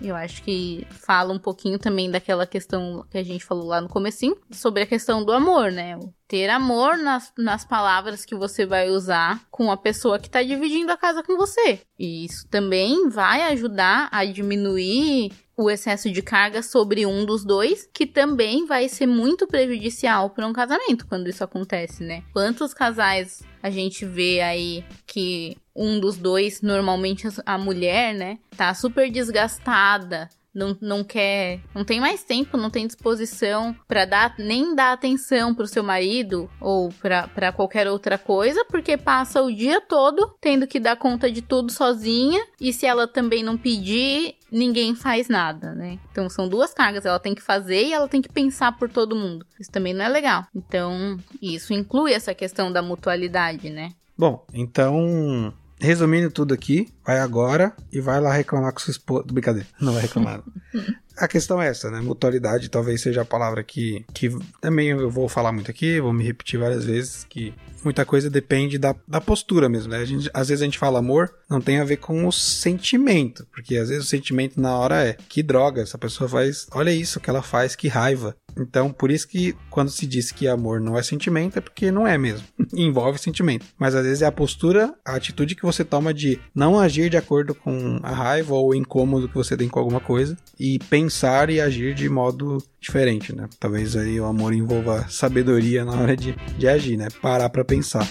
Eu, 0.00 0.14
acho 0.14 0.42
que 0.42 0.86
fala 0.90 1.32
um 1.32 1.38
pouquinho 1.38 1.78
também 1.78 2.10
daquela 2.10 2.46
questão 2.46 3.04
que 3.10 3.18
a 3.18 3.22
gente 3.22 3.44
falou 3.44 3.66
lá 3.66 3.80
no 3.80 3.88
comecinho, 3.88 4.36
sobre 4.50 4.82
a 4.82 4.86
questão 4.86 5.24
do 5.24 5.32
amor, 5.32 5.72
né? 5.72 5.98
Ter 6.28 6.48
amor 6.50 6.96
nas, 6.96 7.32
nas 7.36 7.64
palavras 7.64 8.24
que 8.24 8.34
você 8.34 8.64
vai 8.64 8.90
usar 8.90 9.42
com 9.50 9.72
a 9.72 9.76
pessoa 9.76 10.18
que 10.18 10.30
tá 10.30 10.42
dividindo 10.42 10.92
a 10.92 10.96
casa 10.96 11.22
com 11.22 11.36
você. 11.36 11.80
E 11.98 12.24
isso 12.24 12.46
também 12.48 13.08
vai 13.08 13.42
ajudar 13.52 14.08
a 14.12 14.24
diminuir 14.24 15.32
o 15.56 15.70
excesso 15.70 16.10
de 16.10 16.22
carga 16.22 16.62
sobre 16.62 17.06
um 17.06 17.24
dos 17.24 17.44
dois, 17.44 17.88
que 17.92 18.06
também 18.06 18.66
vai 18.66 18.88
ser 18.88 19.06
muito 19.06 19.46
prejudicial 19.46 20.30
para 20.30 20.46
um 20.46 20.52
casamento 20.52 21.06
quando 21.06 21.28
isso 21.28 21.44
acontece, 21.44 22.02
né? 22.02 22.22
Quantos 22.32 22.74
casais 22.74 23.42
a 23.62 23.70
gente 23.70 24.04
vê 24.04 24.40
aí 24.40 24.84
que 25.06 25.56
um 25.74 25.98
dos 25.98 26.16
dois, 26.16 26.60
normalmente 26.60 27.26
a 27.44 27.58
mulher, 27.58 28.14
né, 28.14 28.38
tá 28.56 28.72
super 28.74 29.10
desgastada 29.10 30.28
não, 30.54 30.76
não 30.80 31.02
quer, 31.02 31.60
não 31.74 31.84
tem 31.84 32.00
mais 32.00 32.22
tempo, 32.22 32.56
não 32.56 32.70
tem 32.70 32.86
disposição 32.86 33.74
para 33.88 34.04
dar 34.04 34.34
nem 34.38 34.74
dar 34.74 34.92
atenção 34.92 35.52
pro 35.52 35.66
seu 35.66 35.82
marido 35.82 36.48
ou 36.60 36.90
para 37.00 37.52
qualquer 37.52 37.88
outra 37.88 38.16
coisa, 38.16 38.64
porque 38.66 38.96
passa 38.96 39.42
o 39.42 39.52
dia 39.52 39.80
todo 39.80 40.32
tendo 40.40 40.66
que 40.66 40.78
dar 40.78 40.96
conta 40.96 41.30
de 41.30 41.42
tudo 41.42 41.72
sozinha 41.72 42.40
e 42.60 42.72
se 42.72 42.86
ela 42.86 43.08
também 43.08 43.42
não 43.42 43.58
pedir, 43.58 44.36
ninguém 44.54 44.94
faz 44.94 45.28
nada, 45.28 45.74
né? 45.74 45.98
Então 46.12 46.30
são 46.30 46.48
duas 46.48 46.72
cargas, 46.72 47.04
ela 47.04 47.18
tem 47.18 47.34
que 47.34 47.42
fazer 47.42 47.86
e 47.86 47.92
ela 47.92 48.08
tem 48.08 48.22
que 48.22 48.28
pensar 48.28 48.78
por 48.78 48.88
todo 48.88 49.16
mundo. 49.16 49.44
Isso 49.58 49.70
também 49.70 49.92
não 49.92 50.04
é 50.04 50.08
legal. 50.08 50.46
Então, 50.54 51.18
isso 51.42 51.74
inclui 51.74 52.12
essa 52.12 52.32
questão 52.32 52.72
da 52.72 52.80
mutualidade, 52.80 53.68
né? 53.68 53.90
Bom, 54.16 54.46
então 54.54 55.52
resumindo 55.80 56.30
tudo 56.30 56.54
aqui, 56.54 56.88
vai 57.04 57.18
agora 57.18 57.74
e 57.92 58.00
vai 58.00 58.20
lá 58.20 58.32
reclamar 58.32 58.72
com 58.72 58.80
sua 58.80 58.92
esposa. 58.92 59.24
Brincadeira, 59.30 59.68
não 59.80 59.92
vai 59.92 60.02
reclamar. 60.02 60.42
a 61.16 61.28
questão 61.28 61.60
é 61.60 61.68
essa, 61.68 61.90
né? 61.90 62.00
Mutualidade 62.00 62.68
talvez 62.68 63.00
seja 63.00 63.22
a 63.22 63.24
palavra 63.24 63.62
que, 63.62 64.04
que 64.12 64.30
também 64.60 64.88
eu 64.88 65.10
vou 65.10 65.28
falar 65.28 65.52
muito 65.52 65.70
aqui, 65.70 66.00
vou 66.00 66.12
me 66.12 66.24
repetir 66.24 66.58
várias 66.58 66.84
vezes, 66.84 67.24
que 67.28 67.54
muita 67.84 68.04
coisa 68.04 68.28
depende 68.30 68.78
da, 68.78 68.94
da 69.06 69.20
postura 69.20 69.68
mesmo, 69.68 69.92
né? 69.92 69.98
A 69.98 70.04
gente, 70.04 70.30
às 70.32 70.48
vezes 70.48 70.62
a 70.62 70.64
gente 70.64 70.78
fala 70.78 70.98
amor, 70.98 71.32
não 71.48 71.60
tem 71.60 71.78
a 71.78 71.84
ver 71.84 71.98
com 71.98 72.26
o 72.26 72.32
sentimento, 72.32 73.46
porque 73.52 73.76
às 73.76 73.88
vezes 73.88 74.04
o 74.04 74.08
sentimento 74.08 74.60
na 74.60 74.76
hora 74.76 75.04
é 75.04 75.16
que 75.28 75.42
droga, 75.42 75.82
essa 75.82 75.98
pessoa 75.98 76.28
faz, 76.28 76.66
olha 76.72 76.90
isso 76.90 77.20
que 77.20 77.30
ela 77.30 77.42
faz, 77.42 77.76
que 77.76 77.88
raiva. 77.88 78.36
Então, 78.56 78.92
por 78.92 79.10
isso 79.10 79.26
que 79.26 79.54
quando 79.68 79.90
se 79.90 80.06
diz 80.06 80.30
que 80.30 80.46
amor 80.46 80.80
não 80.80 80.96
é 80.96 81.02
sentimento, 81.02 81.58
é 81.58 81.60
porque 81.60 81.90
não 81.90 82.06
é 82.06 82.16
mesmo. 82.16 82.46
Envolve 82.72 83.18
sentimento. 83.18 83.66
Mas 83.76 83.94
às 83.94 84.04
vezes 84.04 84.22
é 84.22 84.26
a 84.26 84.32
postura, 84.32 84.94
a 85.04 85.16
atitude 85.16 85.56
que 85.56 85.64
você 85.64 85.84
toma 85.84 86.14
de 86.14 86.40
não 86.54 86.78
agir 86.78 86.93
de 86.94 87.16
acordo 87.16 87.54
com 87.54 87.98
a 88.02 88.12
raiva 88.12 88.54
ou 88.54 88.70
o 88.70 88.74
incômodo 88.74 89.28
que 89.28 89.34
você 89.34 89.56
tem 89.56 89.68
com 89.68 89.78
alguma 89.78 90.00
coisa 90.00 90.36
e 90.58 90.78
pensar 90.90 91.50
e 91.50 91.60
agir 91.60 91.94
de 91.94 92.08
modo 92.08 92.58
diferente, 92.80 93.34
né? 93.34 93.48
Talvez 93.58 93.96
aí 93.96 94.20
o 94.20 94.24
amor 94.24 94.52
envolva 94.52 95.06
sabedoria 95.08 95.84
na 95.84 95.92
hora 95.92 96.16
de, 96.16 96.34
de 96.56 96.68
agir, 96.68 96.96
né? 96.96 97.08
Parar 97.20 97.48
para 97.50 97.64
pensar. 97.64 98.08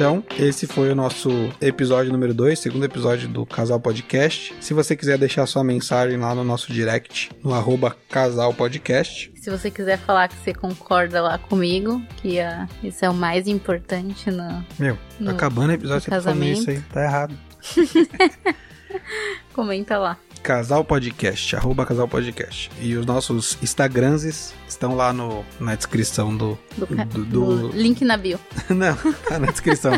Então, 0.00 0.24
esse 0.38 0.66
foi 0.66 0.90
o 0.90 0.94
nosso 0.94 1.28
episódio 1.60 2.10
número 2.10 2.32
2, 2.32 2.58
segundo 2.58 2.86
episódio 2.86 3.28
do 3.28 3.44
Casal 3.44 3.78
Podcast. 3.78 4.56
Se 4.58 4.72
você 4.72 4.96
quiser 4.96 5.18
deixar 5.18 5.44
sua 5.44 5.62
mensagem 5.62 6.16
lá 6.16 6.34
no 6.34 6.42
nosso 6.42 6.72
direct, 6.72 7.30
no 7.44 7.52
arroba 7.52 7.94
Casal 8.08 8.54
Podcast. 8.54 9.30
Se 9.36 9.50
você 9.50 9.70
quiser 9.70 9.98
falar 9.98 10.28
que 10.28 10.36
você 10.36 10.54
concorda 10.54 11.20
lá 11.20 11.36
comigo, 11.36 12.02
que 12.16 12.38
uh, 12.38 12.66
isso 12.82 13.04
é 13.04 13.10
o 13.10 13.14
mais 13.14 13.46
importante 13.46 14.30
no. 14.30 14.64
Meu, 14.78 14.96
no, 15.18 15.32
acabando 15.32 15.68
o 15.68 15.74
episódio, 15.74 16.04
você 16.04 16.10
tá 16.10 16.22
falando 16.22 16.44
isso 16.44 16.70
aí. 16.70 16.80
Tá 16.80 17.04
errado. 17.04 17.38
Comenta 19.52 19.98
lá. 19.98 20.16
Casal 20.42 20.84
Podcast, 20.84 21.56
arroba 21.56 21.84
Casal 21.86 22.08
Podcast. 22.08 22.70
E 22.80 22.96
os 22.96 23.06
nossos 23.06 23.58
Instagrams 23.62 24.54
estão 24.68 24.94
lá 24.94 25.12
no, 25.12 25.44
na 25.58 25.74
descrição 25.74 26.36
do... 26.36 26.58
Do, 26.76 26.86
do, 26.86 27.24
do... 27.24 27.68
link 27.76 28.04
na 28.04 28.16
bio. 28.16 28.38
não, 28.68 28.96
tá 29.28 29.38
na 29.38 29.50
descrição. 29.50 29.92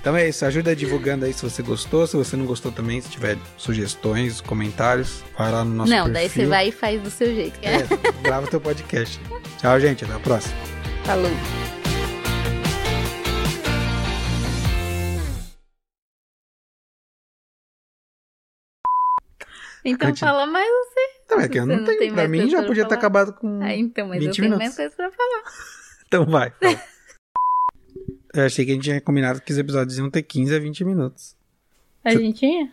então 0.00 0.16
é 0.16 0.28
isso, 0.28 0.44
ajuda 0.44 0.74
divulgando 0.74 1.24
aí 1.24 1.32
se 1.32 1.42
você 1.42 1.62
gostou, 1.62 2.06
se 2.06 2.16
você 2.16 2.36
não 2.36 2.46
gostou 2.46 2.72
também, 2.72 3.00
se 3.00 3.08
tiver 3.08 3.38
sugestões, 3.56 4.40
comentários, 4.40 5.22
vai 5.38 5.52
lá 5.52 5.64
no 5.64 5.74
nosso 5.74 5.90
Não, 5.90 6.04
perfil. 6.04 6.14
daí 6.14 6.28
você 6.28 6.46
vai 6.46 6.68
e 6.68 6.72
faz 6.72 7.02
do 7.02 7.10
seu 7.10 7.34
jeito. 7.34 7.58
É, 7.62 7.86
grava 8.22 8.46
teu 8.46 8.60
podcast. 8.60 9.20
Tchau, 9.60 9.80
gente, 9.80 10.04
até 10.04 10.14
a 10.14 10.18
próxima. 10.18 10.54
Falou. 11.04 11.63
Então 19.84 20.16
fala 20.16 20.46
mais 20.46 20.66
você. 20.66 21.34
Não, 21.34 21.40
é 21.40 21.48
que 21.48 21.58
eu 21.58 21.66
não, 21.66 21.76
não 21.76 21.84
tenho. 21.84 22.14
Pra 22.14 22.26
mim 22.26 22.48
já 22.48 22.62
podia 22.62 22.86
ter 22.86 22.94
acabado 22.94 23.32
com. 23.34 23.60
Ah, 23.62 23.74
então, 23.74 24.08
mas 24.08 24.18
20 24.18 24.28
eu 24.28 24.34
tenho 24.34 24.44
minutos. 24.44 24.64
mais 24.64 24.76
coisa 24.76 24.96
pra 24.96 25.10
falar. 25.10 25.42
então 26.06 26.26
vai. 26.26 26.52
Eu 28.32 28.46
achei 28.46 28.64
que 28.64 28.70
a 28.70 28.74
gente 28.74 28.84
tinha 28.84 29.00
combinado 29.00 29.40
que 29.40 29.52
os 29.52 29.58
episódios 29.58 29.98
iam 29.98 30.10
ter 30.10 30.22
15 30.22 30.56
a 30.56 30.58
20 30.58 30.84
minutos. 30.84 31.36
A 32.04 32.14
gente 32.14 32.38
tinha? 32.38 32.72